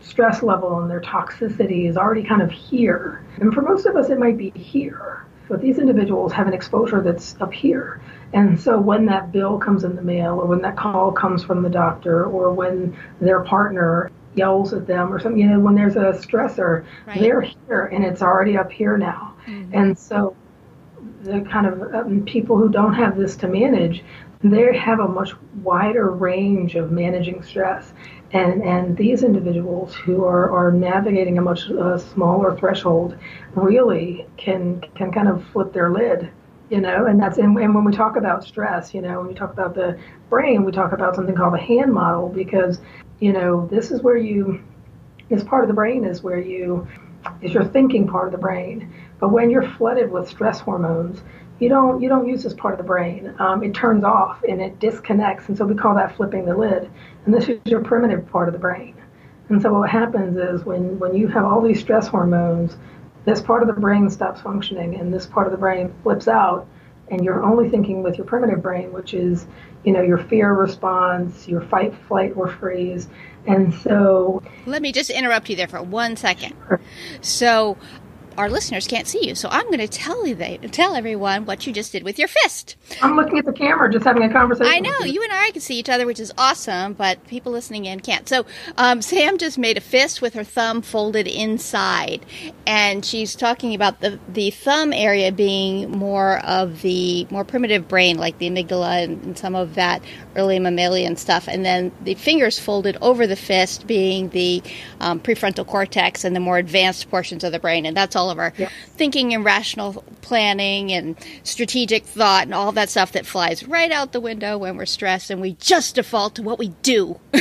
stress 0.00 0.42
level 0.42 0.80
and 0.80 0.90
their 0.90 1.00
toxicity 1.00 1.88
is 1.88 1.96
already 1.96 2.22
kind 2.22 2.42
of 2.42 2.50
here, 2.50 3.24
and 3.36 3.52
for 3.52 3.62
most 3.62 3.86
of 3.86 3.96
us, 3.96 4.10
it 4.10 4.18
might 4.18 4.36
be 4.36 4.50
here. 4.50 5.26
But 5.50 5.60
these 5.60 5.78
individuals 5.78 6.32
have 6.32 6.46
an 6.46 6.54
exposure 6.54 7.02
that's 7.02 7.36
up 7.40 7.52
here. 7.52 8.00
And 8.32 8.58
so 8.58 8.78
when 8.78 9.06
that 9.06 9.32
bill 9.32 9.58
comes 9.58 9.82
in 9.82 9.96
the 9.96 10.02
mail, 10.02 10.40
or 10.40 10.46
when 10.46 10.62
that 10.62 10.76
call 10.76 11.10
comes 11.10 11.42
from 11.42 11.62
the 11.62 11.68
doctor, 11.68 12.24
or 12.24 12.52
when 12.52 12.96
their 13.20 13.40
partner 13.40 14.12
yells 14.36 14.72
at 14.72 14.86
them 14.86 15.12
or 15.12 15.18
something, 15.18 15.40
you 15.40 15.48
know, 15.48 15.58
when 15.58 15.74
there's 15.74 15.96
a 15.96 16.12
stressor, 16.12 16.84
right. 17.06 17.20
they're 17.20 17.40
here 17.40 17.86
and 17.86 18.04
it's 18.04 18.22
already 18.22 18.56
up 18.56 18.70
here 18.70 18.96
now. 18.96 19.34
Mm-hmm. 19.46 19.74
And 19.74 19.98
so 19.98 20.36
the 21.22 21.40
kind 21.40 21.66
of 21.66 21.94
um, 21.94 22.24
people 22.24 22.56
who 22.56 22.68
don't 22.68 22.94
have 22.94 23.16
this 23.16 23.36
to 23.36 23.48
manage, 23.48 24.04
they 24.42 24.76
have 24.76 25.00
a 25.00 25.08
much 25.08 25.32
wider 25.62 26.10
range 26.10 26.74
of 26.74 26.90
managing 26.90 27.42
stress. 27.42 27.92
And, 28.32 28.62
and 28.62 28.96
these 28.96 29.22
individuals 29.22 29.94
who 29.94 30.24
are, 30.24 30.50
are 30.50 30.72
navigating 30.72 31.38
a 31.38 31.42
much 31.42 31.68
uh, 31.70 31.98
smaller 31.98 32.56
threshold 32.56 33.16
really 33.54 34.26
can 34.36 34.80
can 34.94 35.12
kind 35.12 35.28
of 35.28 35.44
flip 35.48 35.72
their 35.72 35.90
lid 35.90 36.30
you 36.70 36.80
know 36.80 37.06
and 37.06 37.20
that's 37.20 37.38
and, 37.38 37.58
and 37.58 37.74
when 37.74 37.82
we 37.82 37.90
talk 37.92 38.14
about 38.14 38.44
stress 38.44 38.94
you 38.94 39.02
know 39.02 39.18
when 39.18 39.26
we 39.26 39.34
talk 39.34 39.52
about 39.52 39.74
the 39.74 39.98
brain 40.28 40.64
we 40.64 40.70
talk 40.70 40.92
about 40.92 41.16
something 41.16 41.34
called 41.34 41.52
the 41.54 41.58
hand 41.58 41.92
model 41.92 42.28
because 42.28 42.80
you 43.18 43.32
know 43.32 43.66
this 43.66 43.90
is 43.90 44.00
where 44.02 44.16
you 44.16 44.62
this 45.28 45.42
part 45.42 45.64
of 45.64 45.68
the 45.68 45.74
brain 45.74 46.04
is 46.04 46.22
where 46.22 46.40
you 46.40 46.86
is 47.42 47.52
your 47.52 47.64
thinking 47.64 48.06
part 48.06 48.26
of 48.26 48.32
the 48.32 48.38
brain 48.38 48.92
but 49.20 49.30
when 49.30 49.50
you're 49.50 49.68
flooded 49.72 50.10
with 50.10 50.28
stress 50.28 50.60
hormones, 50.60 51.22
you 51.60 51.68
don't 51.68 52.00
you 52.00 52.08
don't 52.08 52.26
use 52.26 52.42
this 52.42 52.54
part 52.54 52.74
of 52.74 52.78
the 52.78 52.84
brain. 52.84 53.34
Um, 53.38 53.62
it 53.62 53.74
turns 53.74 54.02
off 54.02 54.42
and 54.48 54.60
it 54.60 54.80
disconnects, 54.80 55.48
and 55.48 55.56
so 55.56 55.66
we 55.66 55.74
call 55.74 55.94
that 55.94 56.16
flipping 56.16 56.46
the 56.46 56.56
lid. 56.56 56.90
And 57.24 57.34
this 57.34 57.48
is 57.48 57.60
your 57.66 57.82
primitive 57.82 58.26
part 58.30 58.48
of 58.48 58.54
the 58.54 58.58
brain. 58.58 58.96
And 59.50 59.60
so 59.60 59.72
what 59.74 59.90
happens 59.90 60.36
is 60.38 60.64
when 60.64 60.98
when 60.98 61.14
you 61.14 61.28
have 61.28 61.44
all 61.44 61.60
these 61.60 61.80
stress 61.80 62.08
hormones, 62.08 62.76
this 63.26 63.42
part 63.42 63.62
of 63.62 63.68
the 63.68 63.78
brain 63.78 64.08
stops 64.08 64.40
functioning, 64.40 64.96
and 64.96 65.12
this 65.12 65.26
part 65.26 65.46
of 65.46 65.52
the 65.52 65.58
brain 65.58 65.92
flips 66.02 66.28
out, 66.28 66.66
and 67.10 67.22
you're 67.22 67.44
only 67.44 67.68
thinking 67.68 68.02
with 68.02 68.16
your 68.16 68.26
primitive 68.26 68.62
brain, 68.62 68.92
which 68.92 69.12
is 69.12 69.46
you 69.84 69.92
know 69.92 70.00
your 70.02 70.18
fear 70.18 70.54
response, 70.54 71.46
your 71.46 71.60
fight, 71.60 71.94
flight, 72.08 72.32
or 72.36 72.48
freeze. 72.48 73.08
And 73.46 73.74
so, 73.74 74.42
let 74.66 74.82
me 74.82 74.92
just 74.92 75.10
interrupt 75.10 75.48
you 75.50 75.56
there 75.56 75.68
for 75.68 75.82
one 75.82 76.16
second. 76.16 76.54
So, 77.22 77.76
our 78.38 78.48
listeners 78.48 78.86
can't 78.86 79.06
see 79.06 79.26
you, 79.26 79.34
so 79.34 79.48
I'm 79.50 79.66
going 79.66 79.78
to 79.78 79.88
tell 79.88 80.26
you 80.26 80.34
they, 80.34 80.58
tell 80.58 80.94
everyone 80.94 81.46
what 81.46 81.66
you 81.66 81.72
just 81.72 81.92
did 81.92 82.02
with 82.02 82.18
your 82.18 82.28
fist. 82.28 82.76
I'm 83.02 83.16
looking 83.16 83.38
at 83.38 83.44
the 83.44 83.52
camera, 83.52 83.90
just 83.90 84.04
having 84.04 84.22
a 84.22 84.32
conversation. 84.32 84.72
I 84.72 84.78
know 84.78 84.98
you. 85.00 85.14
you. 85.14 85.22
and 85.22 85.32
I 85.32 85.50
can 85.50 85.60
see 85.60 85.78
each 85.78 85.88
other, 85.88 86.06
which 86.06 86.20
is 86.20 86.32
awesome, 86.38 86.94
but 86.94 87.26
people 87.26 87.52
listening 87.52 87.84
in 87.84 88.00
can't. 88.00 88.28
So 88.28 88.46
um, 88.76 89.02
Sam 89.02 89.38
just 89.38 89.58
made 89.58 89.76
a 89.76 89.80
fist 89.80 90.22
with 90.22 90.34
her 90.34 90.44
thumb 90.44 90.82
folded 90.82 91.26
inside, 91.26 92.24
and 92.66 93.04
she's 93.04 93.34
talking 93.34 93.74
about 93.74 94.00
the 94.00 94.18
the 94.28 94.50
thumb 94.50 94.92
area 94.92 95.32
being 95.32 95.90
more 95.90 96.38
of 96.44 96.82
the 96.82 97.26
more 97.30 97.44
primitive 97.44 97.88
brain, 97.88 98.18
like 98.18 98.38
the 98.38 98.48
amygdala 98.48 99.04
and, 99.04 99.22
and 99.24 99.38
some 99.38 99.54
of 99.54 99.74
that 99.74 100.02
early 100.36 100.58
mammalian 100.58 101.16
stuff, 101.16 101.48
and 101.48 101.64
then 101.64 101.92
the 102.02 102.14
fingers 102.14 102.58
folded 102.58 102.96
over 103.00 103.26
the 103.26 103.36
fist 103.36 103.86
being 103.86 104.28
the 104.30 104.62
um, 105.00 105.20
prefrontal 105.20 105.66
cortex 105.66 106.24
and 106.24 106.36
the 106.36 106.40
more 106.40 106.58
advanced 106.58 107.10
portions 107.10 107.44
of 107.44 107.52
the 107.52 107.58
brain, 107.58 107.86
and 107.86 107.96
that's 107.96 108.16
all 108.16 108.19
of 108.28 108.38
our 108.38 108.52
yes. 108.58 108.72
thinking 108.96 109.32
and 109.32 109.44
rational 109.44 110.04
planning 110.20 110.92
and 110.92 111.16
strategic 111.44 112.04
thought 112.04 112.42
and 112.42 112.54
all 112.54 112.72
that 112.72 112.90
stuff 112.90 113.12
that 113.12 113.24
flies 113.24 113.66
right 113.66 113.92
out 113.92 114.12
the 114.12 114.20
window 114.20 114.58
when 114.58 114.76
we're 114.76 114.84
stressed 114.84 115.30
and 115.30 115.40
we 115.40 115.52
just 115.54 115.94
default 115.94 116.34
to 116.34 116.42
what 116.42 116.58
we 116.58 116.68
do. 116.82 117.18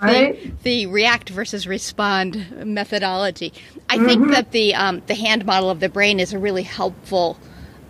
right? 0.00 0.02
The, 0.02 0.52
the, 0.62 0.86
react 0.86 1.30
versus 1.30 1.66
respond 1.66 2.66
methodology. 2.66 3.52
I 3.88 3.96
mm-hmm. 3.96 4.06
think 4.06 4.30
that 4.32 4.50
the 4.50 4.74
um, 4.74 5.02
the 5.06 5.14
hand 5.14 5.46
model 5.46 5.70
of 5.70 5.80
the 5.80 5.88
brain 5.88 6.18
is 6.18 6.32
a 6.32 6.38
really 6.38 6.64
helpful 6.64 7.38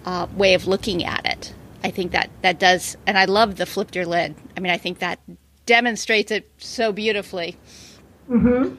uh, 0.05 0.27
way 0.37 0.55
of 0.55 0.67
looking 0.67 1.05
at 1.05 1.25
it. 1.27 1.55
I 1.85 1.91
think 1.91 2.13
that 2.13 2.31
that 2.43 2.59
does, 2.59 2.97
and 3.07 3.19
I 3.19 3.25
love 3.25 3.57
the 3.57 3.67
flipped 3.67 3.97
your 3.97 4.07
lid. 4.07 4.35
I 4.57 4.61
mean, 4.61 4.73
I 4.73 4.79
think 4.79 4.99
that 4.99 5.19
demonstrates 5.67 6.31
it 6.31 6.51
so 6.59 6.93
beautifully. 6.93 7.57
Mm-hmm. 8.29 8.77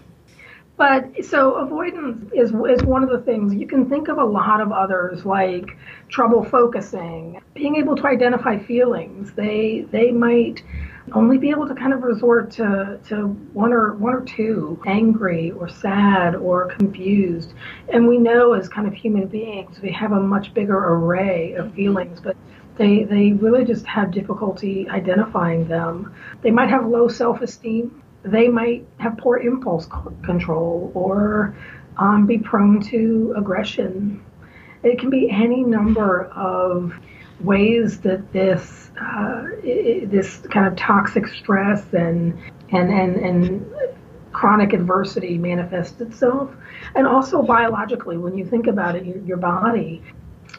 But 0.75 1.23
so 1.23 1.53
avoidance 1.55 2.31
is 2.33 2.49
is 2.49 2.83
one 2.83 3.03
of 3.03 3.09
the 3.09 3.21
things. 3.21 3.53
You 3.53 3.67
can 3.67 3.87
think 3.87 4.07
of 4.07 4.17
a 4.17 4.25
lot 4.25 4.59
of 4.59 4.71
others 4.71 5.23
like 5.23 5.77
trouble 6.09 6.43
focusing, 6.43 7.41
being 7.53 7.75
able 7.75 7.95
to 7.95 8.07
identify 8.07 8.57
feelings. 8.57 9.33
They 9.33 9.85
they 9.91 10.11
might 10.11 10.63
only 11.11 11.37
be 11.37 11.49
able 11.49 11.67
to 11.67 11.75
kind 11.75 11.93
of 11.93 12.01
resort 12.01 12.49
to, 12.51 12.97
to 13.09 13.27
one 13.53 13.73
or 13.73 13.93
one 13.95 14.13
or 14.13 14.21
two 14.21 14.81
angry 14.85 15.51
or 15.51 15.67
sad 15.67 16.35
or 16.35 16.67
confused. 16.67 17.53
And 17.89 18.07
we 18.07 18.17
know 18.17 18.53
as 18.53 18.69
kind 18.69 18.87
of 18.87 18.93
human 18.93 19.27
beings 19.27 19.79
we 19.81 19.91
have 19.91 20.11
a 20.11 20.19
much 20.19 20.53
bigger 20.53 20.77
array 20.77 21.53
of 21.53 21.73
feelings 21.73 22.19
but 22.19 22.35
they 22.77 23.03
they 23.03 23.33
really 23.33 23.65
just 23.65 23.85
have 23.85 24.11
difficulty 24.11 24.89
identifying 24.89 25.67
them. 25.67 26.15
They 26.41 26.51
might 26.51 26.69
have 26.69 26.87
low 26.87 27.07
self-esteem 27.07 28.02
they 28.23 28.47
might 28.47 28.85
have 28.97 29.17
poor 29.17 29.37
impulse 29.37 29.87
control 30.23 30.91
or 30.93 31.55
um, 31.97 32.25
be 32.25 32.37
prone 32.37 32.81
to 32.81 33.33
aggression. 33.37 34.23
It 34.83 34.99
can 34.99 35.09
be 35.09 35.29
any 35.29 35.63
number 35.63 36.25
of 36.25 36.93
ways 37.41 37.99
that 38.01 38.31
this 38.31 38.91
uh, 38.99 39.47
this 39.63 40.37
kind 40.51 40.67
of 40.67 40.75
toxic 40.75 41.27
stress 41.27 41.85
and 41.93 42.37
and 42.69 42.89
and 42.91 43.15
and 43.17 43.73
chronic 44.31 44.73
adversity 44.73 45.37
manifests 45.37 46.01
itself, 46.01 46.51
and 46.95 47.07
also 47.07 47.41
biologically, 47.43 48.17
when 48.17 48.37
you 48.37 48.45
think 48.45 48.67
about 48.67 48.95
it, 48.95 49.05
your, 49.05 49.17
your 49.19 49.37
body 49.37 50.01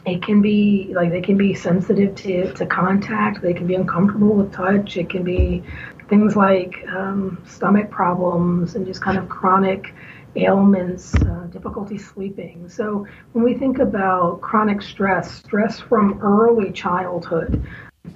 it 0.05 0.21
can 0.21 0.41
be 0.41 0.91
like 0.93 1.09
they 1.09 1.21
can 1.21 1.37
be 1.37 1.53
sensitive 1.53 2.15
to, 2.15 2.53
to 2.53 2.65
contact. 2.65 3.41
They 3.41 3.53
can 3.53 3.65
be 3.65 3.75
uncomfortable 3.75 4.35
with 4.35 4.53
touch. 4.53 4.97
It 4.97 5.09
can 5.09 5.23
be 5.23 5.63
things 6.07 6.35
like 6.35 6.85
um, 6.89 7.41
stomach 7.47 7.89
problems 7.89 8.75
and 8.75 8.85
just 8.85 9.01
kind 9.01 9.17
of 9.17 9.27
chronic 9.29 9.93
ailments, 10.35 11.15
uh, 11.15 11.47
difficulty 11.51 11.97
sleeping. 11.97 12.67
So 12.69 13.07
when 13.33 13.43
we 13.43 13.53
think 13.53 13.79
about 13.79 14.41
chronic 14.41 14.81
stress, 14.81 15.31
stress 15.31 15.79
from 15.79 16.19
early 16.21 16.71
childhood 16.71 17.65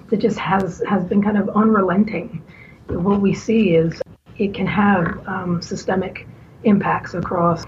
that 0.10 0.18
just 0.18 0.38
has, 0.38 0.84
has 0.88 1.04
been 1.06 1.22
kind 1.22 1.38
of 1.38 1.50
unrelenting, 1.50 2.44
what 2.88 3.22
we 3.22 3.34
see 3.34 3.76
is 3.76 4.02
it 4.38 4.54
can 4.54 4.68
have 4.68 5.28
um, 5.28 5.62
systemic 5.62 6.28
impacts 6.64 7.14
across, 7.14 7.64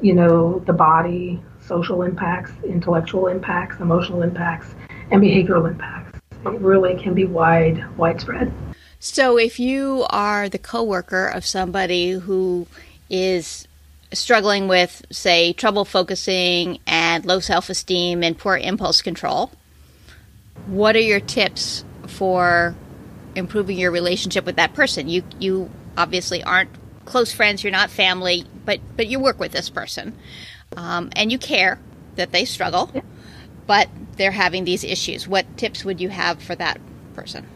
you 0.00 0.14
know, 0.14 0.60
the 0.60 0.72
body, 0.72 1.42
social 1.60 2.02
impacts, 2.02 2.52
intellectual 2.64 3.26
impacts, 3.26 3.80
emotional 3.80 4.22
impacts, 4.22 4.74
and 5.10 5.22
behavioral 5.22 5.68
impacts. 5.68 6.18
It 6.46 6.60
really 6.60 7.00
can 7.00 7.14
be 7.14 7.26
wide, 7.26 7.84
widespread. 7.98 8.52
So 9.02 9.38
if 9.38 9.58
you 9.58 10.04
are 10.10 10.50
the 10.50 10.58
coworker 10.58 11.26
of 11.26 11.46
somebody 11.46 12.10
who 12.10 12.66
is 13.08 13.66
struggling 14.12 14.68
with, 14.68 15.06
say, 15.10 15.54
trouble 15.54 15.86
focusing 15.86 16.80
and 16.86 17.24
low 17.24 17.40
self 17.40 17.70
esteem 17.70 18.22
and 18.22 18.36
poor 18.36 18.58
impulse 18.58 19.00
control, 19.00 19.52
what 20.66 20.96
are 20.96 21.00
your 21.00 21.18
tips 21.18 21.82
for 22.08 22.74
improving 23.34 23.78
your 23.78 23.90
relationship 23.90 24.44
with 24.44 24.56
that 24.56 24.74
person? 24.74 25.08
You 25.08 25.24
you 25.38 25.70
obviously 25.96 26.42
aren't 26.42 26.70
close 27.06 27.32
friends, 27.32 27.64
you're 27.64 27.72
not 27.72 27.88
family, 27.88 28.44
but 28.66 28.80
but 28.98 29.06
you 29.06 29.18
work 29.18 29.40
with 29.40 29.52
this 29.52 29.70
person, 29.70 30.14
um, 30.76 31.08
and 31.16 31.32
you 31.32 31.38
care 31.38 31.78
that 32.16 32.32
they 32.32 32.44
struggle, 32.44 32.90
yeah. 32.94 33.00
but 33.66 33.88
they're 34.18 34.30
having 34.30 34.64
these 34.64 34.84
issues. 34.84 35.26
What 35.26 35.56
tips 35.56 35.86
would 35.86 36.02
you 36.02 36.10
have 36.10 36.42
for 36.42 36.54
that 36.56 36.78
person? 37.14 37.46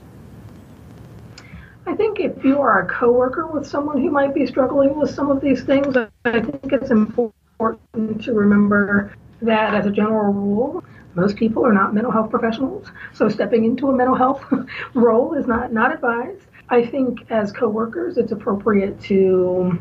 I 1.87 1.95
think 1.95 2.19
if 2.19 2.43
you 2.45 2.61
are 2.61 2.81
a 2.81 2.87
coworker 2.87 3.47
with 3.47 3.67
someone 3.67 4.01
who 4.01 4.11
might 4.11 4.35
be 4.35 4.47
struggling 4.47 4.99
with 4.99 5.11
some 5.15 5.31
of 5.31 5.41
these 5.41 5.65
things, 5.65 5.97
I 5.97 6.41
think 6.41 6.73
it's 6.73 6.91
important 6.91 8.25
to 8.25 8.33
remember 8.33 9.15
that 9.43 9.75
as 9.75 9.85
a 9.85 9.91
general 9.91 10.33
rule, 10.33 10.85
most 11.15 11.37
people 11.37 11.65
are 11.65 11.73
not 11.73 11.95
mental 11.95 12.11
health 12.11 12.31
professionals, 12.31 12.91
so 13.13 13.29
stepping 13.29 13.65
into 13.65 13.91
a 13.91 13.95
mental 13.95 14.17
health 14.17 14.45
role 14.95 15.35
is 15.35 15.47
not 15.47 15.73
not 15.73 15.93
advised. 15.93 16.47
I 16.71 16.87
think 16.87 17.31
as 17.31 17.53
coworkers, 17.53 18.17
it's 18.17 18.33
appropriate 18.33 18.99
to 19.03 19.79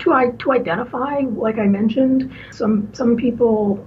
to 0.00 0.32
to 0.38 0.52
identify, 0.52 1.20
like 1.20 1.58
I 1.58 1.66
mentioned, 1.66 2.32
some 2.50 2.92
some 2.92 3.16
people 3.16 3.86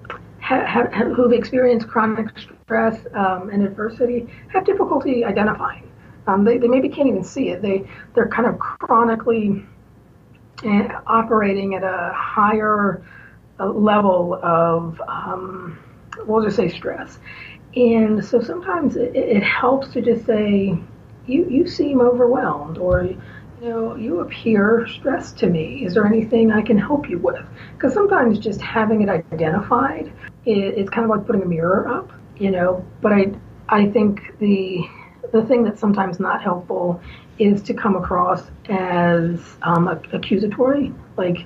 who've 1.15 1.33
experienced 1.33 1.87
chronic 1.87 2.27
stress 2.63 2.97
um, 3.13 3.49
and 3.49 3.63
adversity 3.63 4.27
have 4.47 4.65
difficulty 4.65 5.23
identifying 5.23 5.90
um, 6.27 6.43
they, 6.43 6.57
they 6.57 6.67
maybe 6.67 6.89
can't 6.89 7.07
even 7.07 7.23
see 7.23 7.49
it. 7.49 7.61
They 7.61 7.87
they're 8.13 8.27
kind 8.27 8.47
of 8.47 8.59
chronically 8.59 9.65
uh, 10.63 11.01
operating 11.07 11.75
at 11.75 11.83
a 11.83 12.11
higher 12.13 13.03
uh, 13.59 13.67
level 13.67 14.39
of 14.43 15.01
um, 15.07 15.79
we'll 16.25 16.43
just 16.43 16.55
say 16.55 16.69
stress. 16.69 17.19
And 17.75 18.23
so 18.23 18.41
sometimes 18.41 18.95
it, 18.95 19.15
it 19.15 19.43
helps 19.43 19.89
to 19.93 20.01
just 20.01 20.25
say, 20.25 20.77
you 21.27 21.49
you 21.49 21.67
seem 21.67 22.01
overwhelmed, 22.01 22.77
or 22.77 23.03
you 23.03 23.17
know, 23.61 23.95
you 23.95 24.19
appear 24.19 24.87
stressed 24.87 25.37
to 25.39 25.47
me. 25.47 25.85
Is 25.85 25.93
there 25.93 26.05
anything 26.05 26.51
I 26.51 26.61
can 26.61 26.77
help 26.77 27.09
you 27.09 27.19
with? 27.19 27.45
Because 27.73 27.93
sometimes 27.93 28.39
just 28.39 28.59
having 28.59 29.01
it 29.01 29.09
identified, 29.09 30.11
it, 30.45 30.57
it's 30.57 30.89
kind 30.89 31.03
of 31.03 31.09
like 31.09 31.25
putting 31.25 31.43
a 31.43 31.45
mirror 31.45 31.87
up, 31.87 32.11
you 32.37 32.51
know. 32.51 32.85
But 33.01 33.13
I 33.13 33.31
I 33.69 33.87
think 33.87 34.37
the 34.39 34.83
the 35.31 35.43
thing 35.45 35.63
that's 35.63 35.79
sometimes 35.79 36.19
not 36.19 36.41
helpful 36.41 36.99
is 37.39 37.61
to 37.63 37.73
come 37.73 37.95
across 37.95 38.43
as 38.69 39.39
um, 39.61 39.87
accusatory, 39.87 40.93
like 41.17 41.37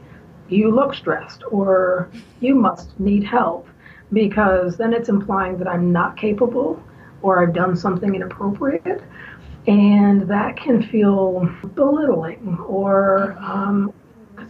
you 0.48 0.72
look 0.72 0.94
stressed 0.94 1.44
or 1.52 2.10
you 2.40 2.56
must 2.56 3.00
need 3.00 3.24
help, 3.24 3.68
because 4.14 4.78
then 4.78 4.94
it's 4.94 5.10
implying 5.10 5.58
that 5.58 5.68
I'm 5.68 5.92
not 5.92 6.18
capable 6.18 6.82
or 7.22 7.42
I've 7.42 7.54
done 7.54 7.76
something 7.76 8.14
inappropriate. 8.16 9.04
And 9.68 10.28
that 10.30 10.58
can 10.58 10.84
feel 10.84 11.50
belittling, 11.74 12.60
or 12.68 13.36
because 13.36 13.68
um, 13.68 13.94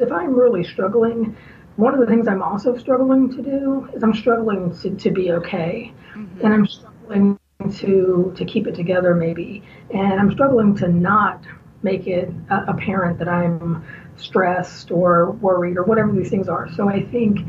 if 0.02 0.12
I'm 0.12 0.36
really 0.36 0.64
struggling, 0.66 1.38
one 1.78 1.94
of 1.94 2.02
the 2.02 2.06
things 2.06 2.28
I'm 2.28 2.42
also 2.42 2.78
struggling 2.78 3.30
to 3.30 3.42
do 3.42 3.90
is 3.94 4.04
I'm 4.04 4.14
struggling 4.14 4.78
to, 4.80 4.90
to 4.94 5.12
be 5.12 5.32
okay. 5.32 5.94
Mm-hmm. 6.16 6.46
And 6.46 6.54
I'm 6.54 6.68
struggling 6.68 7.40
to 7.74 8.34
to 8.38 8.46
keep 8.46 8.68
it 8.68 8.76
together 8.76 9.16
maybe. 9.16 9.64
And 9.94 10.20
i'm 10.20 10.32
struggling 10.32 10.76
to 10.78 10.88
not 10.88 11.44
make 11.84 12.08
it 12.08 12.30
uh, 12.50 12.66
apparent 12.68 13.20
that 13.20 13.30
i'm 13.30 13.86
stressed 14.18 14.92
or 14.92 15.32
worried 15.32 15.78
or 15.78 15.84
whatever 15.84 16.12
these 16.12 16.30
things 16.30 16.48
are. 16.48 16.72
So 16.74 16.90
i 16.90 17.04
think 17.04 17.40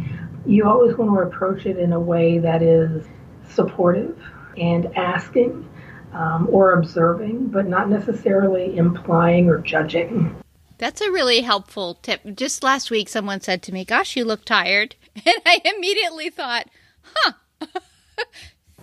you 0.47 0.67
always 0.67 0.97
want 0.97 1.11
to 1.11 1.27
approach 1.27 1.67
it 1.67 1.79
in 1.79 1.93
a 1.93 2.01
way 2.01 2.39
that 2.39 2.63
is 2.63 3.05
supportive 3.49 4.19
and 4.57 4.87
asking 4.97 5.69
um, 6.13 6.49
or 6.51 6.73
observing 6.73 7.49
but 7.49 7.67
not 7.67 7.89
necessarily 7.89 8.77
implying 8.77 9.49
or 9.49 9.59
judging. 9.59 10.35
That's 10.79 11.01
a 11.01 11.11
really 11.11 11.41
helpful 11.41 11.95
tip. 12.03 12.21
Just 12.35 12.63
last 12.63 12.91
week 12.91 13.09
someone 13.09 13.41
said 13.41 13.63
to 13.65 13.73
me 13.73 13.85
gosh 13.85 14.17
you 14.17 14.25
look 14.25 14.45
tired. 14.45 14.97
And 15.17 15.41
i 15.47 15.63
immediately 15.65 16.29
thought 16.29 16.69
huh 17.03 17.33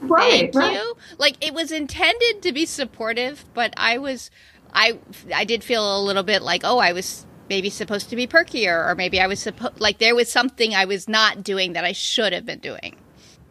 Right, 0.01 0.53
Thank 0.53 0.56
right. 0.56 0.73
you. 0.73 0.97
Like 1.17 1.43
it 1.45 1.53
was 1.53 1.71
intended 1.71 2.41
to 2.41 2.51
be 2.51 2.65
supportive, 2.65 3.45
but 3.53 3.73
I 3.77 3.97
was, 3.97 4.32
I, 4.73 4.99
I 5.34 5.45
did 5.45 5.63
feel 5.63 5.97
a 5.97 6.01
little 6.01 6.23
bit 6.23 6.41
like, 6.41 6.62
oh, 6.63 6.79
I 6.79 6.93
was 6.93 7.25
maybe 7.49 7.69
supposed 7.69 8.10
to 8.10 8.15
be 8.15 8.27
perkier, 8.27 8.89
or 8.89 8.95
maybe 8.95 9.19
I 9.21 9.27
was 9.27 9.39
supposed, 9.39 9.79
like 9.79 9.99
there 9.99 10.15
was 10.15 10.32
something 10.32 10.75
I 10.75 10.86
was 10.86 11.08
not 11.08 11.43
doing 11.43 11.73
that 11.73 11.86
I 11.86 11.91
should 11.91 12.34
have 12.34 12.45
been 12.45 12.60
doing. 12.60 12.95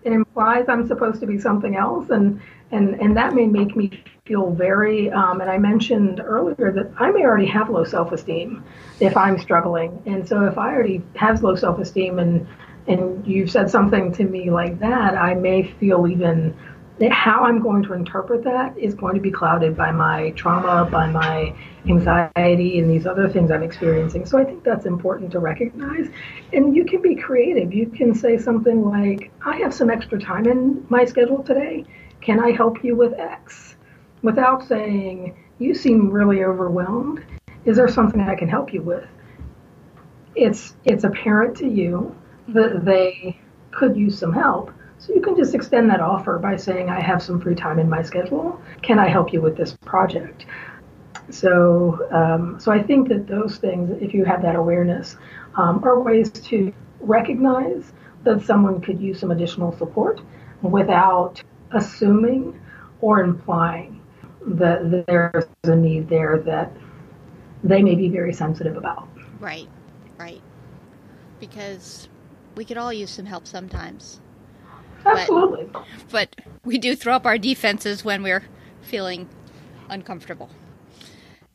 It 0.05 0.13
implies 0.13 0.67
I'm 0.69 0.87
supposed 0.89 1.21
to 1.21 1.27
be 1.27 1.39
something 1.39 1.77
else, 1.77 2.11
and 2.11 2.41
and 2.73 3.01
and 3.01 3.17
that 3.17 3.35
may 3.35 3.47
make 3.47 3.77
me 3.77 4.03
feel 4.25 4.51
very. 4.51 5.13
Um, 5.13 5.41
and 5.41 5.49
I 5.49 5.59
mentioned 5.59 6.21
earlier 6.21 6.73
that 6.73 6.91
I 6.99 7.13
may 7.13 7.23
already 7.23 7.47
have 7.47 7.71
low 7.71 7.85
self-esteem 7.85 8.65
if 8.99 9.17
I'm 9.17 9.39
struggling, 9.39 10.03
and 10.07 10.27
so 10.27 10.45
if 10.47 10.59
I 10.59 10.73
already 10.75 11.03
have 11.15 11.43
low 11.45 11.55
self-esteem 11.55 12.19
and 12.19 12.47
and 12.87 13.27
you've 13.27 13.51
said 13.51 13.71
something 13.71 14.13
to 14.13 14.25
me 14.25 14.51
like 14.51 14.79
that, 14.81 15.17
I 15.17 15.35
may 15.35 15.63
feel 15.63 16.07
even 16.07 16.57
that 16.99 17.11
how 17.11 17.45
I'm 17.45 17.61
going 17.61 17.83
to 17.85 17.95
interpret 17.95 18.45
that 18.45 18.77
is 18.79 18.95
going 18.95 19.15
to 19.15 19.21
be 19.21 19.31
clouded 19.31 19.77
by 19.77 19.93
my 19.93 20.31
trauma, 20.31 20.89
by 20.91 21.07
my 21.07 21.55
anxiety, 21.87 22.79
and 22.79 22.91
these 22.91 23.07
other 23.07 23.29
things 23.29 23.51
I'm 23.51 23.63
experiencing. 23.63 24.27
So 24.27 24.39
I 24.39 24.45
think 24.45 24.63
that's 24.63 24.87
important 24.87 25.33
to 25.33 25.39
recognize. 25.39 26.09
And 26.53 26.77
you 26.77 26.85
can 26.85 27.01
be 27.01 27.15
creative. 27.15 27.73
You 27.73 27.87
can 27.87 28.15
say 28.15 28.37
something 28.39 28.85
like, 28.85 29.33
I 29.45 29.57
have 29.57 29.73
some 29.73 29.91
extra 29.91 30.21
time 30.21 30.47
in 30.47 30.87
my 30.91 31.05
schedule 31.05 31.43
today. 31.43 31.85
Can 32.21 32.39
I 32.39 32.53
help 32.53 32.85
you 32.85 32.95
with 32.95 33.15
X? 33.15 33.77
Without 34.23 34.67
saying, 34.69 35.35
you 35.59 35.75
seem 35.75 36.11
really 36.11 36.45
overwhelmed. 36.45 37.25
is 37.65 37.77
there 37.77 37.89
something 37.89 38.21
I 38.21 38.35
can 38.35 38.49
help 38.49 38.73
you 38.73 38.83
with? 38.83 39.07
It's 40.35 40.75
it's 40.85 41.05
apparent 41.05 41.57
to 41.59 41.69
you 41.69 42.15
that 42.49 42.85
they 42.85 43.39
could 43.71 43.97
use 43.97 44.19
some 44.19 44.33
help. 44.33 44.71
So 44.99 45.13
you 45.13 45.21
can 45.21 45.37
just 45.37 45.55
extend 45.55 45.91
that 45.91 46.01
offer 46.01 46.39
by 46.39 46.57
saying, 46.57 46.89
I 46.89 47.01
have 47.01 47.23
some 47.23 47.41
free 47.41 47.57
time 47.57 47.79
in 47.79 47.89
my 47.89 48.03
schedule. 48.03 48.61
Can 48.83 48.99
I 48.99 49.09
help 49.09 49.33
you 49.33 49.41
with 49.41 49.57
this 49.57 49.77
project? 49.85 50.47
So, 51.31 52.07
um, 52.13 52.61
so 52.61 52.71
I 52.71 52.83
think 52.83 53.09
that 53.09 53.27
those 53.27 53.57
things, 53.57 54.01
if 54.01 54.15
you 54.15 54.25
have 54.25 54.43
that 54.43 54.55
awareness, 54.55 55.17
um, 55.57 55.83
are 55.85 56.01
ways 56.01 56.31
to 56.31 56.73
recognize 57.01 57.93
that 58.25 58.43
someone 58.43 58.81
could 58.81 59.01
use 59.01 59.19
some 59.19 59.31
additional 59.31 59.77
support 59.77 60.21
without 60.63 61.43
assuming 61.73 62.61
or 63.01 63.23
implying 63.23 64.01
that 64.47 65.05
there's 65.07 65.45
a 65.65 65.75
need 65.75 66.09
there 66.09 66.39
that 66.39 66.73
they 67.65 67.83
may 67.83 67.95
be 67.95 68.09
very 68.09 68.33
sensitive 68.33 68.77
about. 68.77 69.09
Right, 69.41 69.69
right. 70.19 70.41
Because 71.41 72.09
we 72.57 72.65
could 72.65 72.77
all 72.77 72.93
use 72.93 73.11
some 73.11 73.27
help 73.27 73.47
sometimes. 73.47 74.21
Absolutely. 75.05 75.65
But, 75.73 75.85
but 76.11 76.37
we 76.65 76.79
do 76.79 76.95
throw 76.95 77.15
up 77.15 77.27
our 77.27 77.39
defenses 77.39 78.05
when 78.05 78.23
we're 78.23 78.45
feeling 78.83 79.29
uncomfortable. 79.89 80.51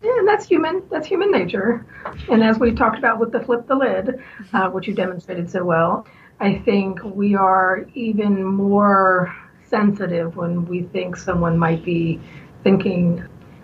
Yeah, 0.02 0.18
and 0.20 0.28
that's 0.28 0.46
human. 0.46 0.84
That's 0.92 1.08
human 1.08 1.32
nature. 1.32 1.86
And 2.30 2.44
as 2.44 2.60
we 2.60 2.72
talked 2.72 3.00
about 3.00 3.20
with 3.20 3.32
the 3.32 3.40
flip 3.40 3.68
the 3.68 3.76
lid, 3.76 4.22
uh, 4.54 4.70
which 4.70 4.88
you 4.88 4.94
demonstrated 4.94 5.50
so 5.50 5.64
well, 5.64 6.06
I 6.40 6.60
think 6.60 7.04
we 7.04 7.36
are 7.36 7.88
even 7.96 8.44
more 8.44 9.36
sensitive 9.66 10.36
when 10.36 10.66
we 10.66 10.84
think 10.84 11.16
someone 11.16 11.58
might 11.58 11.84
be 11.84 12.22
thinking. 12.64 13.24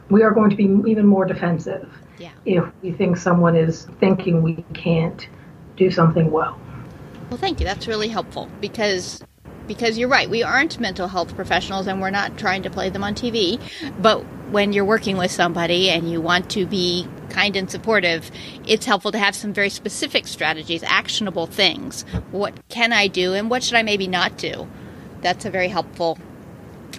We 0.10 0.24
are 0.24 0.32
going 0.32 0.50
to 0.50 0.56
be 0.56 0.66
even 0.90 1.06
more 1.06 1.26
defensive 1.26 1.90
yeah. 2.18 2.32
if 2.46 2.64
we 2.82 2.92
think 2.92 3.18
someone 3.18 3.56
is 3.56 3.86
thinking 4.00 4.42
we 4.42 4.64
can't 4.74 5.28
do 5.78 5.92
something 5.92 6.32
well. 6.32 6.60
Well, 7.30 7.40
thank 7.40 7.60
you. 7.60 7.66
That's 7.66 7.88
really 7.88 8.10
helpful 8.10 8.50
because 8.62 9.24
because 9.68 9.98
you're 9.98 10.10
right. 10.10 10.30
We 10.30 10.44
aren't 10.44 10.80
mental 10.80 11.08
health 11.08 11.36
professionals 11.36 11.88
and 11.88 12.02
we're 12.02 12.10
not 12.10 12.38
trying 12.38 12.64
to 12.64 12.70
play 12.70 12.90
them 12.90 13.04
on 13.04 13.16
TV. 13.16 13.62
But 14.02 14.22
when 14.52 14.74
you're 14.74 14.86
working 14.86 15.18
with 15.18 15.32
somebody 15.32 15.90
and 15.90 16.12
you 16.12 16.22
want 16.22 16.50
to 16.52 16.66
be 16.66 17.08
kind 17.30 17.56
and 17.56 17.70
supportive, 17.70 18.30
it's 18.68 18.86
helpful 18.86 19.12
to 19.12 19.18
have 19.18 19.36
some 19.36 19.54
very 19.54 19.70
specific 19.70 20.28
strategies, 20.28 20.84
actionable 20.84 21.48
things. 21.48 22.04
What 22.32 22.68
can 22.70 22.94
I 22.94 23.08
do 23.08 23.34
and 23.34 23.50
what 23.50 23.64
should 23.64 23.76
I 23.76 23.84
maybe 23.84 24.08
not 24.08 24.38
do? 24.38 24.68
That's 25.22 25.46
a 25.46 25.50
very 25.50 25.70
helpful 25.70 26.20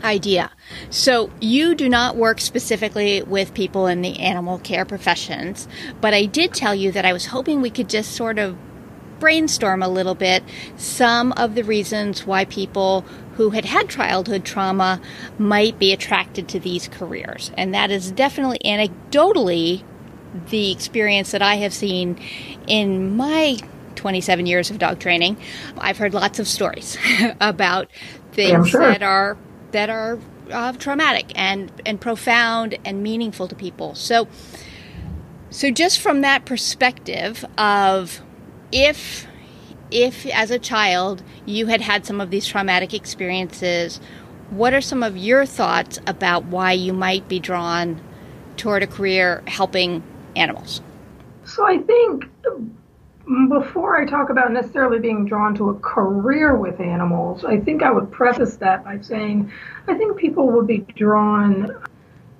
idea. 0.02 0.50
So, 0.90 1.30
you 1.40 1.74
do 1.74 1.88
not 1.88 2.16
work 2.16 2.40
specifically 2.40 3.22
with 3.22 3.54
people 3.54 3.86
in 3.86 4.02
the 4.02 4.18
animal 4.18 4.58
care 4.58 4.84
professions, 4.84 5.68
but 6.00 6.12
I 6.12 6.26
did 6.26 6.52
tell 6.52 6.74
you 6.74 6.90
that 6.92 7.04
I 7.04 7.12
was 7.12 7.26
hoping 7.26 7.62
we 7.62 7.70
could 7.70 7.88
just 7.88 8.12
sort 8.12 8.38
of 8.38 8.56
brainstorm 9.20 9.82
a 9.82 9.88
little 9.88 10.14
bit 10.14 10.42
some 10.76 11.32
of 11.32 11.54
the 11.54 11.62
reasons 11.62 12.26
why 12.26 12.44
people 12.44 13.04
who 13.36 13.50
had 13.50 13.64
had 13.64 13.88
childhood 13.88 14.44
trauma 14.44 15.00
might 15.38 15.78
be 15.78 15.92
attracted 15.92 16.48
to 16.48 16.60
these 16.60 16.88
careers. 16.88 17.50
And 17.56 17.74
that 17.74 17.90
is 17.90 18.10
definitely 18.12 18.60
anecdotally 18.64 19.82
the 20.48 20.70
experience 20.70 21.30
that 21.32 21.42
I 21.42 21.56
have 21.56 21.72
seen 21.72 22.18
in 22.66 23.16
my 23.16 23.58
27 23.96 24.46
years 24.46 24.70
of 24.70 24.78
dog 24.78 24.98
training. 24.98 25.36
I've 25.78 25.98
heard 25.98 26.14
lots 26.14 26.38
of 26.38 26.48
stories 26.48 26.96
about 27.40 27.90
things 28.32 28.70
sure. 28.70 28.80
that 28.80 29.02
are 29.02 29.36
that 29.72 29.90
are 29.90 30.18
uh, 30.50 30.72
traumatic 30.72 31.32
and 31.34 31.72
and 31.86 32.00
profound 32.00 32.76
and 32.84 33.02
meaningful 33.02 33.48
to 33.48 33.54
people. 33.54 33.94
So 33.94 34.28
so 35.50 35.70
just 35.70 36.00
from 36.00 36.20
that 36.22 36.44
perspective 36.44 37.44
of 37.56 38.20
if 38.74 39.26
if 39.90 40.26
as 40.26 40.50
a 40.50 40.58
child 40.58 41.22
you 41.46 41.66
had 41.66 41.80
had 41.80 42.04
some 42.04 42.20
of 42.20 42.30
these 42.30 42.46
traumatic 42.46 42.92
experiences, 42.92 44.00
what 44.50 44.74
are 44.74 44.80
some 44.80 45.02
of 45.02 45.16
your 45.16 45.46
thoughts 45.46 45.98
about 46.06 46.44
why 46.46 46.72
you 46.72 46.92
might 46.92 47.26
be 47.28 47.38
drawn 47.38 48.00
toward 48.56 48.82
a 48.82 48.86
career 48.86 49.42
helping 49.46 50.02
animals? 50.36 50.82
So 51.44 51.64
I 51.66 51.78
think 51.78 52.24
um, 52.46 53.48
before 53.48 53.96
I 53.96 54.06
talk 54.06 54.30
about 54.30 54.52
necessarily 54.52 54.98
being 54.98 55.24
drawn 55.24 55.54
to 55.56 55.70
a 55.70 55.74
career 55.74 56.56
with 56.56 56.80
animals, 56.80 57.44
I 57.44 57.60
think 57.60 57.82
I 57.82 57.92
would 57.92 58.10
preface 58.10 58.56
that 58.56 58.84
by 58.84 59.00
saying 59.00 59.50
I 59.86 59.94
think 59.94 60.16
people 60.16 60.50
would 60.50 60.66
be 60.66 60.78
drawn 60.96 61.70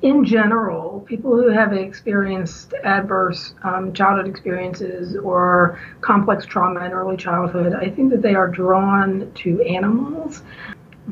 in 0.05 0.23
general, 0.23 1.01
people 1.01 1.35
who 1.35 1.49
have 1.49 1.73
experienced 1.73 2.75
adverse 2.85 3.55
um, 3.63 3.91
childhood 3.95 4.29
experiences 4.29 5.17
or 5.17 5.81
complex 6.03 6.45
trauma 6.45 6.85
in 6.85 6.93
early 6.93 7.17
childhood, 7.17 7.73
I 7.73 7.89
think 7.89 8.11
that 8.11 8.21
they 8.21 8.35
are 8.35 8.47
drawn 8.47 9.33
to 9.37 9.63
animals 9.63 10.43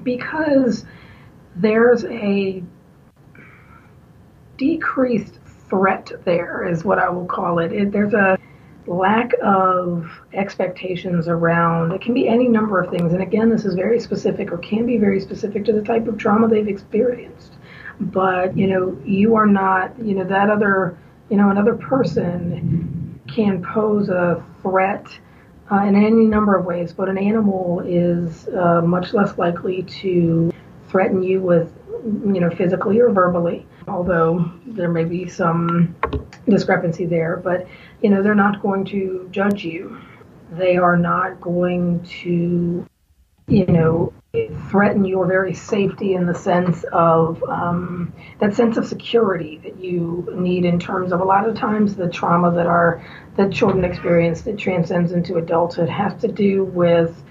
because 0.03 0.85
there's 1.57 2.05
a 2.05 2.63
decreased 4.59 5.39
threat 5.71 6.13
there, 6.27 6.69
is 6.69 6.85
what 6.85 6.99
I 6.99 7.09
will 7.09 7.25
call 7.25 7.61
it. 7.61 7.73
it 7.73 7.93
there's 7.93 8.13
a 8.13 8.39
lack 8.87 9.33
of 9.43 10.11
expectations 10.35 11.29
around 11.29 11.93
it 11.93 12.01
can 12.01 12.13
be 12.13 12.27
any 12.27 12.49
number 12.49 12.81
of 12.81 12.91
things 12.91 13.13
and 13.13 13.23
again 13.23 13.49
this 13.49 13.65
is 13.65 13.75
very 13.75 14.01
specific 14.01 14.51
or 14.51 14.59
can 14.59 14.85
be 14.85 14.99
very 14.99 15.21
specific 15.21 15.65
to 15.65 15.73
the 15.73 15.83
type 15.83 16.09
of 16.09 16.19
trauma 16.19 16.49
they've 16.49 16.67
experienced 16.67 17.53
but 18.01 18.57
you 18.57 18.67
know 18.67 18.99
you 19.05 19.35
are 19.35 19.47
not 19.47 19.99
you 19.99 20.15
know 20.15 20.25
that 20.25 20.51
other 20.51 20.97
you 21.29 21.37
know 21.37 21.51
another 21.51 21.75
person 21.75 23.21
can 23.33 23.63
pose 23.63 24.09
a 24.09 24.45
threat 24.63 25.07
uh, 25.71 25.85
in 25.85 25.95
any 25.95 26.27
number 26.27 26.57
of 26.57 26.65
ways 26.65 26.93
but 26.93 27.09
an 27.09 27.19
animal 27.19 27.81
is 27.87 28.49
uh, 28.49 28.81
much 28.83 29.15
less 29.15 29.39
likely 29.39 29.83
to 29.85 30.53
threaten 30.93 31.23
you 31.23 31.41
with 31.41 31.73
you 32.05 32.41
know 32.41 32.51
physically 32.51 33.01
or 33.01 33.11
verbally. 33.11 33.67
Although 33.89 34.51
there 34.67 34.91
may 34.91 35.05
be 35.05 35.29
some 35.29 35.97
discrepancy 36.49 37.07
there 37.07 37.37
but 37.37 37.67
you 38.03 38.11
know 38.11 38.23
they're 38.23 38.35
not 38.35 38.63
going 38.63 38.85
to 38.87 39.29
judge 39.31 39.65
you. 39.65 39.99
They 40.53 40.77
are 40.77 40.97
not 40.97 41.41
going 41.41 42.05
to 42.23 42.87
you 43.49 43.67
know 43.67 44.13
threaten 44.71 45.05
your 45.05 45.27
very 45.27 45.53
safety 45.53 46.15
in 46.15 46.25
the 46.25 46.35
sense 46.35 46.85
of 46.91 47.43
um, 47.45 48.15
that 48.41 48.55
sense 48.55 48.79
of 48.79 48.87
security 48.87 49.59
that 49.59 49.79
you 49.79 50.27
need 50.35 50.65
in 50.65 50.79
terms 50.79 51.13
of 51.13 51.21
a 51.21 51.25
lot 51.25 51.47
of 51.47 51.55
times 51.55 51.97
the 51.97 52.09
trauma 52.09 52.51
that 52.51 52.67
our 52.67 53.05
that 53.37 53.53
children 53.53 53.85
experience 53.85 54.41
that 54.41 54.57
transcends 54.57 55.13
into 55.13 55.37
adulthood 55.37 55.91
has 55.91 56.19
to 56.23 56.29
do 56.29 56.65
with 56.65 57.23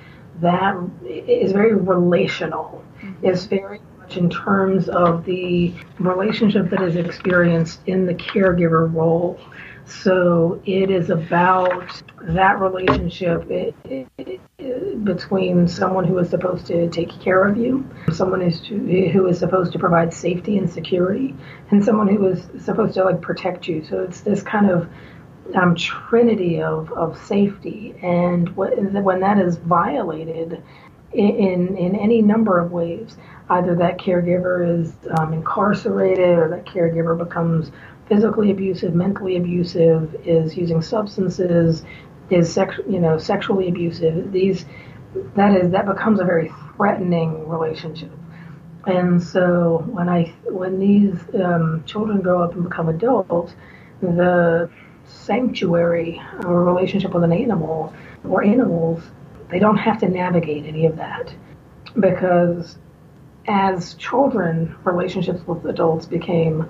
that 0.42 0.78
is 1.04 1.52
very 1.52 1.74
relational 1.74 2.84
mm-hmm. 3.02 3.26
is 3.26 3.48
very 3.48 3.82
much 3.98 4.18
in 4.18 4.30
terms 4.30 4.88
of 4.88 5.26
the 5.26 5.74
relationship 5.98 6.70
that 6.70 6.84
is 6.84 6.96
experienced 6.96 7.80
in 7.88 8.06
the 8.06 8.14
caregiver 8.14 8.94
role 8.94 9.40
so 9.92 10.62
it 10.66 10.90
is 10.90 11.10
about 11.10 12.02
that 12.22 12.60
relationship 12.60 13.50
it, 13.50 13.76
it, 13.86 14.08
it, 14.18 14.42
between 15.04 15.68
someone 15.68 16.06
who 16.06 16.18
is 16.20 16.30
supposed 16.30 16.66
to 16.68 16.90
take 16.90 17.10
care 17.20 17.44
of 17.44 17.58
you, 17.58 17.88
someone 18.12 18.42
is 18.42 18.62
to, 18.62 18.78
who 19.12 19.28
is 19.28 19.40
supposed 19.40 19.72
to 19.74 19.80
provide 19.80 20.14
safety 20.14 20.58
and 20.58 20.70
security, 20.70 21.36
and 21.72 21.84
someone 21.84 22.08
who 22.08 22.26
is 22.28 22.48
supposed 22.64 22.94
to 22.94 23.04
like 23.04 23.22
protect 23.22 23.68
you. 23.68 23.84
So 23.84 24.00
it's 24.00 24.22
this 24.22 24.42
kind 24.44 24.70
of 24.70 24.90
um, 25.56 25.76
trinity 25.76 26.62
of, 26.62 26.92
of 26.94 27.18
safety, 27.26 27.96
and 28.02 28.56
when 28.56 29.20
that 29.20 29.40
is 29.40 29.58
violated 29.58 30.64
in 31.14 31.76
in 31.78 31.96
any 31.96 32.22
number 32.22 32.60
of 32.60 32.72
ways, 32.72 33.18
either 33.50 33.76
that 33.76 33.98
caregiver 33.98 34.82
is 34.82 34.94
um, 35.18 35.34
incarcerated 35.34 36.38
or 36.38 36.50
that 36.50 36.66
caregiver 36.66 37.18
becomes 37.18 37.72
physically 38.08 38.52
abusive, 38.52 38.94
mentally 38.94 39.38
abusive, 39.38 40.16
is 40.26 40.58
using 40.58 40.82
substances, 40.82 41.84
is 42.30 42.54
sex, 42.54 42.80
you 42.90 43.00
know, 43.00 43.18
sexually 43.18 43.68
abusive. 43.68 44.32
These 44.32 44.66
that 45.36 45.56
is 45.56 45.72
that 45.72 45.86
becomes 45.86 46.20
a 46.20 46.26
very 46.26 46.52
threatening 46.76 47.48
relationship. 47.48 48.12
And 48.86 49.22
so 49.22 49.84
when 49.88 50.10
I 50.10 50.34
when 50.46 50.80
these 50.80 51.20
um, 51.36 51.84
children 51.86 52.22
grow 52.22 52.44
up 52.44 52.54
and 52.54 52.64
become 52.64 52.90
adults, 52.90 53.54
the 54.02 54.70
sanctuary 55.06 56.22
or 56.46 56.64
relationship 56.64 57.14
with 57.14 57.24
an 57.24 57.32
animal 57.34 57.94
or 58.24 58.44
animals, 58.44 59.04
they 59.52 59.60
don't 59.60 59.78
have 59.78 60.00
to 60.00 60.08
navigate 60.08 60.66
any 60.66 60.86
of 60.86 60.96
that 60.98 61.34
because 62.00 62.78
as 63.48 63.96
children, 63.96 64.76
relationships 64.84 65.46
with 65.46 65.66
adults 65.66 66.06
became 66.06 66.70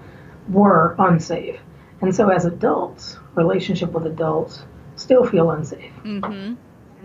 were 0.49 0.95
unsafe. 0.99 1.59
And 2.01 2.13
so 2.15 2.29
as 2.29 2.45
adults, 2.45 3.17
relationship 3.35 3.91
with 3.91 4.05
adults 4.07 4.63
still 4.95 5.25
feel 5.25 5.51
unsafe. 5.51 5.93
Mm-hmm. 6.03 6.55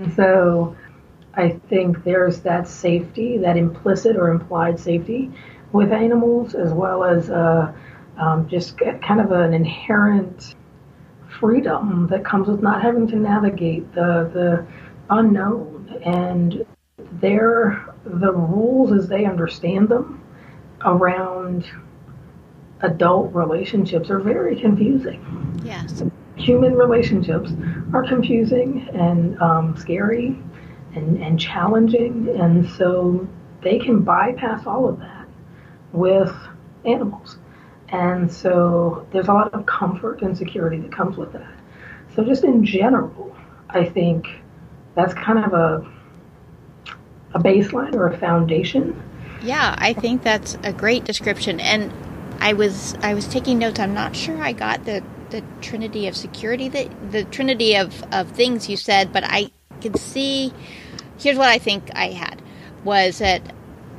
And 0.03 0.15
so 0.15 0.77
I 1.35 1.51
think 1.69 2.05
there's 2.05 2.41
that 2.41 2.67
safety, 2.67 3.39
that 3.39 3.57
implicit 3.57 4.17
or 4.17 4.31
implied 4.31 4.81
safety 4.81 5.31
with 5.73 5.93
animals, 5.93 6.55
as 6.55 6.73
well 6.73 7.05
as 7.05 7.29
uh, 7.29 7.73
um, 8.19 8.49
just 8.49 8.79
kind 8.79 9.21
of 9.21 9.33
an 9.33 9.53
inherent 9.53 10.55
freedom 11.39 12.07
that 12.11 12.25
comes 12.25 12.49
with 12.49 12.62
not 12.62 12.83
having 12.83 13.07
to 13.07 13.17
navigate 13.17 13.93
the 13.93 14.31
the 14.33 14.67
unknown 15.11 16.01
and 16.05 16.66
their 17.21 17.95
the 18.05 18.33
rules 18.33 18.92
as 18.92 19.09
they 19.09 19.25
understand 19.25 19.88
them 19.88 20.23
around 20.85 21.69
adult 22.81 23.35
relationships 23.35 24.11
are 24.11 24.19
very 24.19 24.61
confusing. 24.61 25.61
Yes. 25.64 26.03
Human 26.37 26.75
relationships 26.75 27.51
are 27.95 28.07
confusing 28.07 28.88
and 28.92 29.40
um, 29.40 29.77
scary 29.77 30.38
and, 30.95 31.23
and 31.23 31.40
challenging, 31.40 32.29
and 32.38 32.69
so 32.71 33.27
they 33.62 33.79
can 33.79 34.03
bypass 34.03 34.66
all 34.66 34.88
of 34.88 34.99
that 34.99 35.27
with 35.92 36.35
animals. 36.85 37.38
And 37.88 38.31
so 38.31 39.07
there's 39.12 39.29
a 39.29 39.33
lot 39.33 39.55
of 39.55 39.64
comfort 39.66 40.23
and 40.23 40.37
security 40.37 40.79
that 40.79 40.92
comes 40.92 41.16
with 41.16 41.33
that. 41.33 41.53
So, 42.14 42.25
just 42.25 42.45
in 42.45 42.64
general, 42.64 43.37
I 43.71 43.85
think 43.85 44.27
that's 44.96 45.14
kind 45.14 45.44
of 45.44 45.52
a, 45.52 45.87
a 47.35 47.38
baseline 47.38 47.94
or 47.94 48.09
a 48.09 48.18
foundation. 48.18 49.00
Yeah, 49.42 49.76
I 49.78 49.92
think 49.92 50.22
that's 50.22 50.56
a 50.64 50.72
great 50.72 51.04
description. 51.04 51.61
And 51.61 51.92
I 52.40 52.54
was 52.54 52.94
I 53.02 53.14
was 53.14 53.28
taking 53.28 53.59
notes. 53.59 53.78
I'm 53.78 53.94
not 53.94 54.16
sure 54.16 54.42
I 54.42 54.52
got 54.52 54.85
the 54.85 55.04
the 55.30 55.42
trinity 55.61 56.09
of 56.09 56.16
security 56.16 56.68
that 56.70 57.12
the 57.12 57.24
trinity 57.24 57.76
of 57.76 58.02
of 58.12 58.30
things 58.30 58.68
you 58.68 58.76
said, 58.76 59.12
but 59.12 59.22
I 59.24 59.50
can 59.80 59.94
see. 59.94 60.52
Here's 61.18 61.38
what 61.38 61.48
I 61.48 61.59
think 61.59 61.90
I 61.94 62.09
had 62.09 62.42
was 62.82 63.18
that 63.18 63.42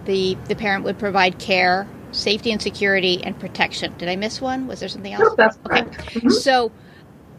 the 0.06 0.36
the 0.48 0.56
parent 0.56 0.84
would 0.84 0.98
provide 0.98 1.38
care, 1.38 1.88
safety 2.12 2.52
and 2.52 2.62
security, 2.62 3.24
and 3.24 3.40
protection. 3.40 3.94
Did 3.98 4.10
I 4.10 4.16
miss 4.16 4.42
one? 4.42 4.68
Was 4.68 4.80
there 4.80 4.90
something 4.90 5.14
else? 5.14 5.24
No, 5.24 5.36
that's 5.36 5.58
okay. 5.66 5.84
Mm-hmm. 5.84 6.30
So. 6.30 6.72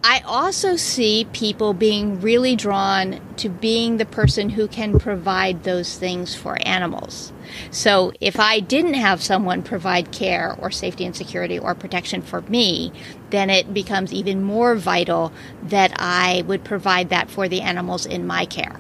I 0.05 0.21
also 0.25 0.77
see 0.77 1.27
people 1.33 1.75
being 1.75 2.21
really 2.21 2.55
drawn 2.55 3.21
to 3.39 3.49
being 3.49 3.97
the 3.97 4.07
person 4.07 4.51
who 4.51 4.69
can 4.69 4.99
provide 4.99 5.65
those 5.65 5.99
things 5.99 6.37
for 6.37 6.57
animals. 6.65 7.33
So 7.71 8.13
if 8.21 8.39
I 8.39 8.61
didn't 8.61 8.95
have 8.95 9.23
someone 9.23 9.63
provide 9.63 10.13
care 10.13 10.57
or 10.61 10.71
safety 10.71 11.05
and 11.05 11.17
security 11.17 11.59
or 11.59 11.75
protection 11.75 12.23
for 12.23 12.43
me, 12.43 12.93
then 13.31 13.51
it 13.51 13.75
becomes 13.75 14.13
even 14.13 14.43
more 14.43 14.77
vital 14.77 15.33
that 15.65 15.93
I 15.97 16.45
would 16.47 16.63
provide 16.63 17.09
that 17.09 17.31
for 17.31 17.49
the 17.49 17.63
animals 17.63 18.07
in 18.07 18.27
my 18.27 18.47
care, 18.47 18.77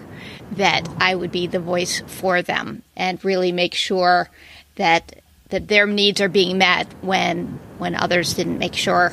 that 0.52 0.88
I 1.00 1.14
would 1.14 1.32
be 1.32 1.46
the 1.46 1.60
voice 1.60 2.00
for 2.06 2.42
them 2.42 2.82
and 2.96 3.24
really 3.24 3.50
make 3.52 3.74
sure 3.74 4.30
that 4.76 5.20
that 5.50 5.68
their 5.68 5.86
needs 5.86 6.20
are 6.20 6.28
being 6.28 6.58
met 6.58 6.86
when 7.00 7.58
when 7.78 7.94
others 7.94 8.34
didn't 8.34 8.58
make 8.58 8.74
sure 8.74 9.12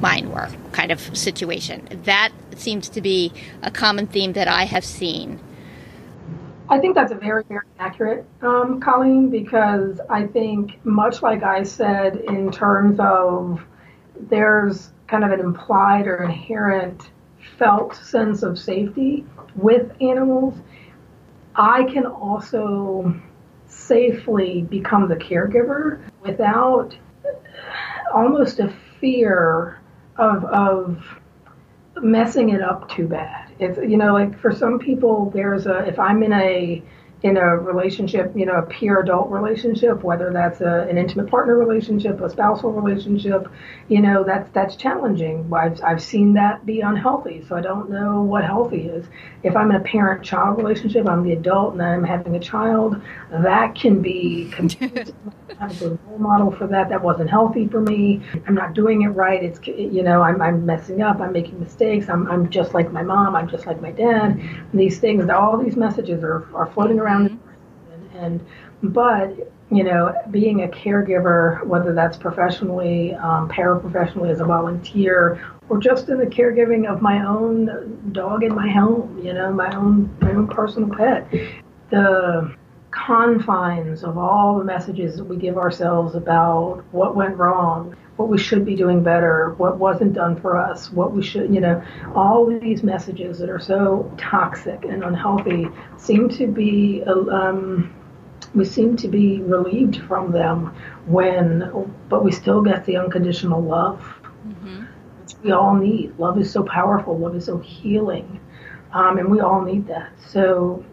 mine 0.00 0.30
were 0.30 0.48
kind 0.72 0.90
of 0.90 1.00
situation. 1.16 1.86
That 2.04 2.30
seems 2.56 2.88
to 2.90 3.00
be 3.00 3.32
a 3.62 3.70
common 3.70 4.06
theme 4.06 4.32
that 4.34 4.48
I 4.48 4.64
have 4.64 4.84
seen. 4.84 5.40
I 6.68 6.78
think 6.78 6.94
that's 6.94 7.10
a 7.10 7.16
very, 7.16 7.42
very 7.48 7.66
accurate, 7.80 8.24
um, 8.42 8.80
Colleen, 8.80 9.28
because 9.28 10.00
I 10.08 10.26
think, 10.28 10.84
much 10.84 11.20
like 11.20 11.42
I 11.42 11.64
said, 11.64 12.16
in 12.16 12.52
terms 12.52 13.00
of 13.00 13.60
there's 14.28 14.90
kind 15.08 15.24
of 15.24 15.32
an 15.32 15.40
implied 15.40 16.06
or 16.06 16.22
inherent 16.22 17.10
felt 17.58 17.96
sense 17.96 18.44
of 18.44 18.56
safety 18.56 19.24
with 19.56 19.90
animals, 20.00 20.54
I 21.56 21.84
can 21.84 22.06
also 22.06 23.20
safely 23.66 24.62
become 24.62 25.08
the 25.08 25.16
caregiver 25.16 26.00
without 26.22 26.96
almost 28.14 28.60
a 28.60 28.72
fear 29.00 29.79
of 30.20 30.44
of 30.44 31.02
messing 32.02 32.50
it 32.50 32.62
up 32.62 32.88
too 32.90 33.08
bad. 33.08 33.50
It's 33.58 33.78
you 33.78 33.96
know 33.96 34.12
like 34.12 34.38
for 34.38 34.54
some 34.54 34.78
people 34.78 35.30
there's 35.30 35.66
a 35.66 35.78
if 35.86 35.98
I'm 35.98 36.22
in 36.22 36.32
a 36.32 36.82
in 37.22 37.36
a 37.36 37.56
relationship, 37.56 38.32
you 38.34 38.46
know, 38.46 38.54
a 38.54 38.62
peer 38.62 39.00
adult 39.00 39.30
relationship, 39.30 40.02
whether 40.02 40.32
that's 40.32 40.60
a, 40.62 40.86
an 40.88 40.96
intimate 40.96 41.28
partner 41.28 41.56
relationship, 41.58 42.20
a 42.20 42.30
spousal 42.30 42.72
relationship, 42.72 43.46
you 43.88 44.00
know, 44.00 44.24
that's 44.24 44.48
that's 44.52 44.74
challenging. 44.76 45.50
I've 45.52 45.82
I've 45.82 46.02
seen 46.02 46.32
that 46.34 46.64
be 46.64 46.80
unhealthy, 46.80 47.44
so 47.46 47.56
I 47.56 47.60
don't 47.60 47.90
know 47.90 48.22
what 48.22 48.44
healthy 48.44 48.86
is. 48.88 49.06
If 49.42 49.54
I'm 49.54 49.70
in 49.70 49.76
a 49.76 49.80
parent-child 49.80 50.56
relationship, 50.56 51.06
I'm 51.06 51.22
the 51.22 51.32
adult 51.32 51.74
and 51.74 51.82
I'm 51.82 52.04
having 52.04 52.36
a 52.36 52.40
child, 52.40 53.00
that 53.30 53.74
can 53.74 54.00
be. 54.00 54.52
I'm 54.58 54.68
a 55.60 55.88
role 55.88 56.18
model 56.18 56.50
for 56.50 56.66
that. 56.68 56.88
That 56.88 57.02
wasn't 57.02 57.28
healthy 57.28 57.68
for 57.68 57.82
me. 57.82 58.22
I'm 58.46 58.54
not 58.54 58.72
doing 58.72 59.02
it 59.02 59.08
right. 59.08 59.42
It's 59.42 59.60
you 59.66 60.02
know, 60.02 60.22
I'm 60.22 60.40
I'm 60.40 60.64
messing 60.64 61.02
up. 61.02 61.20
I'm 61.20 61.32
making 61.32 61.60
mistakes. 61.60 62.08
I'm 62.08 62.26
I'm 62.28 62.48
just 62.48 62.72
like 62.72 62.90
my 62.92 63.02
mom. 63.02 63.36
I'm 63.36 63.48
just 63.48 63.66
like 63.66 63.82
my 63.82 63.92
dad. 63.92 64.38
And 64.38 64.80
these 64.80 64.98
things, 64.98 65.28
all 65.28 65.58
these 65.58 65.76
messages 65.76 66.24
are 66.24 66.46
are 66.54 66.70
floating 66.72 66.98
around 66.98 67.09
around 67.10 67.30
mm-hmm. 67.30 68.16
and, 68.16 68.24
and 68.24 68.46
but 68.82 69.52
you 69.70 69.84
know 69.84 70.14
being 70.30 70.62
a 70.64 70.68
caregiver 70.68 71.64
whether 71.66 71.92
that's 71.94 72.16
professionally 72.16 73.14
um, 73.14 73.48
paraprofessionally 73.48 74.30
as 74.30 74.40
a 74.40 74.44
volunteer 74.44 75.44
or 75.68 75.78
just 75.78 76.08
in 76.08 76.18
the 76.18 76.26
caregiving 76.26 76.90
of 76.90 77.00
my 77.00 77.24
own 77.24 78.10
dog 78.12 78.42
in 78.42 78.54
my 78.54 78.68
home 78.68 79.20
you 79.22 79.32
know 79.32 79.52
my 79.52 79.74
own 79.76 80.14
my 80.20 80.32
own 80.32 80.48
personal 80.48 80.88
pet 80.96 81.28
the 81.90 82.54
confines 82.90 84.02
of 84.02 84.18
all 84.18 84.58
the 84.58 84.64
messages 84.64 85.16
that 85.16 85.24
we 85.24 85.36
give 85.36 85.56
ourselves 85.56 86.16
about 86.16 86.82
what 86.90 87.14
went 87.14 87.36
wrong 87.36 87.94
what 88.20 88.28
we 88.28 88.36
should 88.36 88.66
be 88.66 88.76
doing 88.76 89.02
better, 89.02 89.54
what 89.56 89.78
wasn't 89.78 90.12
done 90.12 90.38
for 90.38 90.58
us, 90.58 90.92
what 90.92 91.10
we 91.12 91.22
should, 91.22 91.54
you 91.54 91.58
know, 91.58 91.82
all 92.14 92.44
these 92.44 92.82
messages 92.82 93.38
that 93.38 93.48
are 93.48 93.58
so 93.58 94.12
toxic 94.18 94.84
and 94.84 95.02
unhealthy 95.02 95.66
seem 95.96 96.28
to 96.28 96.46
be, 96.46 97.02
um, 97.06 97.90
we 98.54 98.66
seem 98.66 98.94
to 98.94 99.08
be 99.08 99.40
relieved 99.40 100.02
from 100.02 100.32
them 100.32 100.74
when, 101.06 101.94
but 102.10 102.22
we 102.22 102.30
still 102.30 102.60
get 102.60 102.84
the 102.84 102.98
unconditional 102.98 103.62
love, 103.62 104.00
mm-hmm. 104.46 104.84
which 105.22 105.32
we 105.42 105.52
all 105.52 105.74
need. 105.74 106.14
Love 106.18 106.38
is 106.38 106.52
so 106.52 106.62
powerful, 106.62 107.18
love 107.18 107.34
is 107.34 107.46
so 107.46 107.56
healing, 107.56 108.38
um, 108.92 109.16
and 109.16 109.30
we 109.30 109.40
all 109.40 109.62
need 109.62 109.86
that. 109.86 110.12
So 110.28 110.84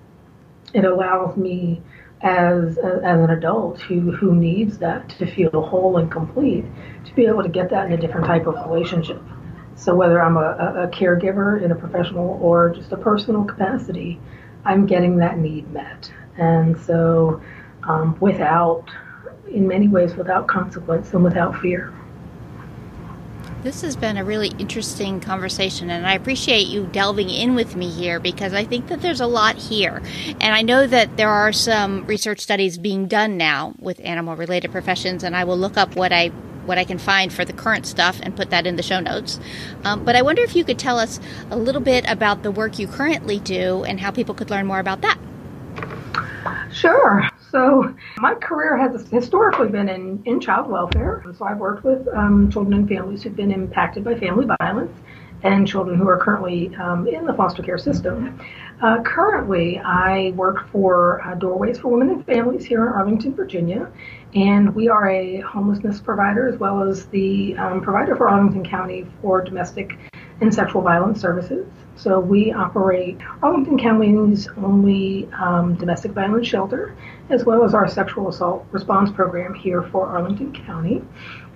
it 0.74 0.86
allows 0.86 1.36
me 1.36 1.82
as 2.22 2.78
as 2.78 3.20
an 3.20 3.30
adult 3.30 3.80
who 3.82 4.12
who 4.12 4.36
needs 4.36 4.80
that 4.80 5.08
to 5.10 5.26
feel 5.36 5.50
whole 5.52 5.98
and 5.98 6.12
complete 6.12 6.66
to 7.06 7.14
be 7.14 7.26
able 7.26 7.44
to 7.44 7.50
get 7.50 7.70
that 7.70 7.86
in 7.86 7.94
a 7.94 7.98
different 7.98 8.26
type 8.26 8.48
of 8.48 8.56
relationship. 8.68 9.22
So 9.76 9.94
whether 9.94 10.22
i'm 10.22 10.38
a, 10.38 10.86
a 10.86 10.88
caregiver 10.88 11.62
in 11.62 11.72
a 11.72 11.76
professional 11.76 12.40
or 12.42 12.70
just 12.70 12.92
a 12.92 12.98
personal 12.98 13.44
capacity 13.44 14.20
i'm 14.66 14.86
getting 14.86 15.18
that 15.18 15.38
need 15.38 15.72
met. 15.72 16.12
And 16.38 16.80
so 16.80 17.42
um, 17.84 18.18
without 18.20 18.86
in 19.48 19.68
many 19.68 19.88
ways 19.88 20.16
without 20.16 20.48
consequence 20.48 21.14
and 21.14 21.24
without 21.24 21.60
fear 21.62 21.94
this 23.64 23.82
has 23.82 23.96
been 23.96 24.18
a 24.18 24.24
really 24.24 24.50
interesting 24.60 25.20
conversation, 25.20 25.90
and 25.90 26.06
I 26.06 26.14
appreciate 26.14 26.68
you 26.68 26.86
delving 26.86 27.30
in 27.30 27.56
with 27.56 27.76
me 27.76 27.90
here 27.90 28.20
because 28.20 28.54
I 28.54 28.64
think 28.64 28.88
that 28.88 29.02
there's 29.02 29.22
a 29.22 29.28
lot 29.28 29.56
here. 29.58 30.02
And 30.40 30.56
I 30.56 30.62
know 30.62 30.88
that 30.88 31.18
there 31.18 31.30
are 31.30 31.52
some 31.52 32.06
research 32.06 32.40
studies 32.40 32.78
being 32.78 33.08
done 33.08 33.38
now 33.38 33.74
with 33.80 34.00
animal 34.04 34.36
related 34.36 34.72
professions, 34.72 35.24
and 35.24 35.36
I 35.36 35.44
will 35.44 35.58
look 35.58 35.78
up 35.78 35.96
what 35.96 36.14
I 36.14 36.32
what 36.68 36.78
I 36.78 36.84
can 36.84 36.98
find 36.98 37.32
for 37.32 37.46
the 37.46 37.54
current 37.54 37.86
stuff 37.86 38.20
and 38.22 38.36
put 38.36 38.50
that 38.50 38.68
in 38.68 38.76
the 38.76 38.84
show 38.84 39.00
notes. 39.00 39.40
Um, 39.86 40.04
but 40.04 40.16
I 40.16 40.22
wonder 40.22 40.44
if 40.44 40.56
you 40.56 40.66
could 40.66 40.78
tell 40.78 41.00
us 41.00 41.20
a 41.50 41.56
little 41.56 41.82
bit 41.82 42.06
about 42.10 42.44
the 42.44 42.52
work 42.52 42.78
you 42.78 42.88
currently 42.88 43.40
do 43.40 43.86
and 43.86 44.02
how 44.02 44.12
people 44.12 44.36
could 44.36 44.50
learn 44.50 44.66
more 44.66 44.80
about 44.80 45.02
that. 45.02 45.18
Sure. 46.74 47.30
So 47.52 47.96
my 48.18 48.36
career 48.36 48.78
has 48.78 49.08
historically 49.10 49.70
been 49.70 49.90
in, 49.90 50.22
in 50.26 50.40
child 50.40 50.70
welfare. 50.70 51.24
So 51.38 51.46
I've 51.46 51.58
worked 51.58 51.84
with 51.84 52.08
um, 52.10 52.52
children 52.52 52.74
and 52.74 52.90
families 52.90 53.24
who've 53.24 53.36
been 53.36 53.52
impacted 53.52 54.04
by 54.04 54.16
family 54.16 54.48
violence 54.60 54.92
and 55.44 55.68
children 55.68 55.98
who 55.98 56.08
are 56.08 56.18
currently 56.18 56.76
um, 56.76 57.08
in 57.08 57.26
the 57.26 57.34
foster 57.34 57.62
care 57.62 57.78
system. 57.78 58.40
Uh, 58.82 59.02
currently, 59.04 59.80
I 59.80 60.32
work 60.36 60.68
for 60.72 61.22
uh, 61.22 61.36
Doorways 61.36 61.80
for 61.80 61.90
Women 61.90 62.10
and 62.10 62.26
Families 62.26 62.66
here 62.66 62.86
in 62.86 62.94
Arlington, 62.94 63.34
Virginia, 63.34 63.92
and 64.36 64.74
we 64.76 64.90
are 64.90 65.10
a 65.10 65.40
homelessness 65.42 66.00
provider 66.00 66.48
as 66.48 66.60
well 66.60 66.84
as 66.84 67.06
the 67.08 67.56
um, 67.58 67.82
provider 67.82 68.16
for 68.16 68.30
Arlington 68.30 68.64
County 68.64 69.08
for 69.22 69.42
domestic 69.42 69.98
and 70.42 70.54
sexual 70.54 70.82
violence 70.82 71.20
services. 71.20 71.66
So 71.96 72.20
we 72.20 72.52
operate 72.52 73.18
Arlington 73.42 73.80
County's 73.80 74.48
only 74.58 75.28
um, 75.34 75.76
domestic 75.76 76.12
violence 76.12 76.48
shelter, 76.48 76.96
as 77.30 77.44
well 77.44 77.64
as 77.64 77.74
our 77.74 77.88
sexual 77.88 78.30
assault 78.30 78.68
response 78.72 79.10
program 79.12 79.56
here 79.56 79.82
for 79.82 80.06
Arlington 80.08 80.54
County. 80.54 81.02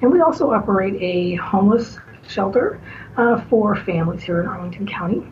And 0.01 0.11
we 0.11 0.21
also 0.21 0.51
operate 0.51 0.95
a 0.99 1.35
homeless 1.35 1.99
shelter 2.27 2.81
uh, 3.17 3.41
for 3.49 3.75
families 3.75 4.23
here 4.23 4.41
in 4.41 4.47
Arlington 4.47 4.87
County. 4.87 5.31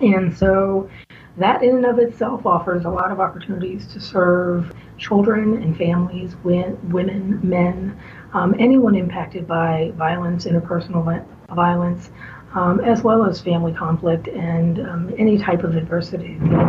And 0.00 0.36
so 0.36 0.90
that 1.38 1.62
in 1.62 1.76
and 1.76 1.86
of 1.86 1.98
itself 1.98 2.44
offers 2.44 2.84
a 2.84 2.90
lot 2.90 3.10
of 3.10 3.20
opportunities 3.20 3.86
to 3.88 4.00
serve 4.00 4.74
children 4.98 5.62
and 5.62 5.76
families, 5.76 6.36
women, 6.44 7.40
men, 7.42 7.98
um, 8.34 8.54
anyone 8.58 8.94
impacted 8.94 9.46
by 9.46 9.92
violence, 9.96 10.44
interpersonal 10.44 11.24
violence, 11.54 12.10
um, 12.54 12.80
as 12.80 13.02
well 13.02 13.24
as 13.24 13.40
family 13.40 13.72
conflict 13.72 14.28
and 14.28 14.80
um, 14.80 15.14
any 15.18 15.38
type 15.38 15.64
of 15.64 15.76
adversity 15.76 16.38
that 16.38 16.66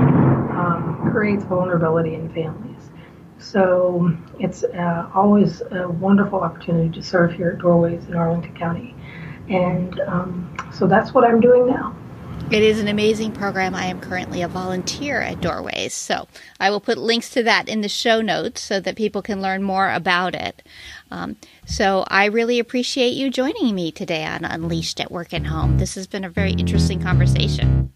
um, 0.55 1.09
creates 1.11 1.43
vulnerability 1.43 2.15
in 2.15 2.33
families. 2.33 2.89
So 3.37 4.15
it's 4.39 4.63
uh, 4.63 5.09
always 5.13 5.61
a 5.71 5.89
wonderful 5.89 6.39
opportunity 6.39 6.89
to 6.91 7.03
serve 7.05 7.33
here 7.33 7.51
at 7.51 7.59
Doorways 7.59 8.05
in 8.05 8.15
Arlington 8.15 8.55
County. 8.55 8.95
And 9.49 9.99
um, 10.01 10.55
so 10.71 10.87
that's 10.87 11.13
what 11.13 11.25
I'm 11.25 11.41
doing 11.41 11.67
now. 11.67 11.95
It 12.51 12.61
is 12.61 12.79
an 12.79 12.87
amazing 12.87 13.31
program. 13.31 13.73
I 13.73 13.85
am 13.85 13.99
currently 13.99 14.43
a 14.43 14.47
volunteer 14.47 15.21
at 15.21 15.41
Doorways. 15.41 15.93
So 15.93 16.27
I 16.59 16.69
will 16.69 16.79
put 16.79 16.97
links 16.99 17.29
to 17.31 17.43
that 17.43 17.67
in 17.67 17.81
the 17.81 17.89
show 17.89 18.21
notes 18.21 18.61
so 18.61 18.79
that 18.79 18.95
people 18.95 19.23
can 19.23 19.41
learn 19.41 19.63
more 19.63 19.91
about 19.91 20.35
it. 20.35 20.61
Um, 21.09 21.37
so 21.65 22.03
I 22.09 22.25
really 22.25 22.59
appreciate 22.59 23.13
you 23.13 23.31
joining 23.31 23.73
me 23.73 23.91
today 23.91 24.23
on 24.25 24.45
Unleashed 24.45 24.99
at 24.99 25.11
Work 25.11 25.33
and 25.33 25.47
Home. 25.47 25.79
This 25.79 25.95
has 25.95 26.05
been 26.05 26.23
a 26.23 26.29
very 26.29 26.51
interesting 26.51 27.01
conversation. 27.01 27.91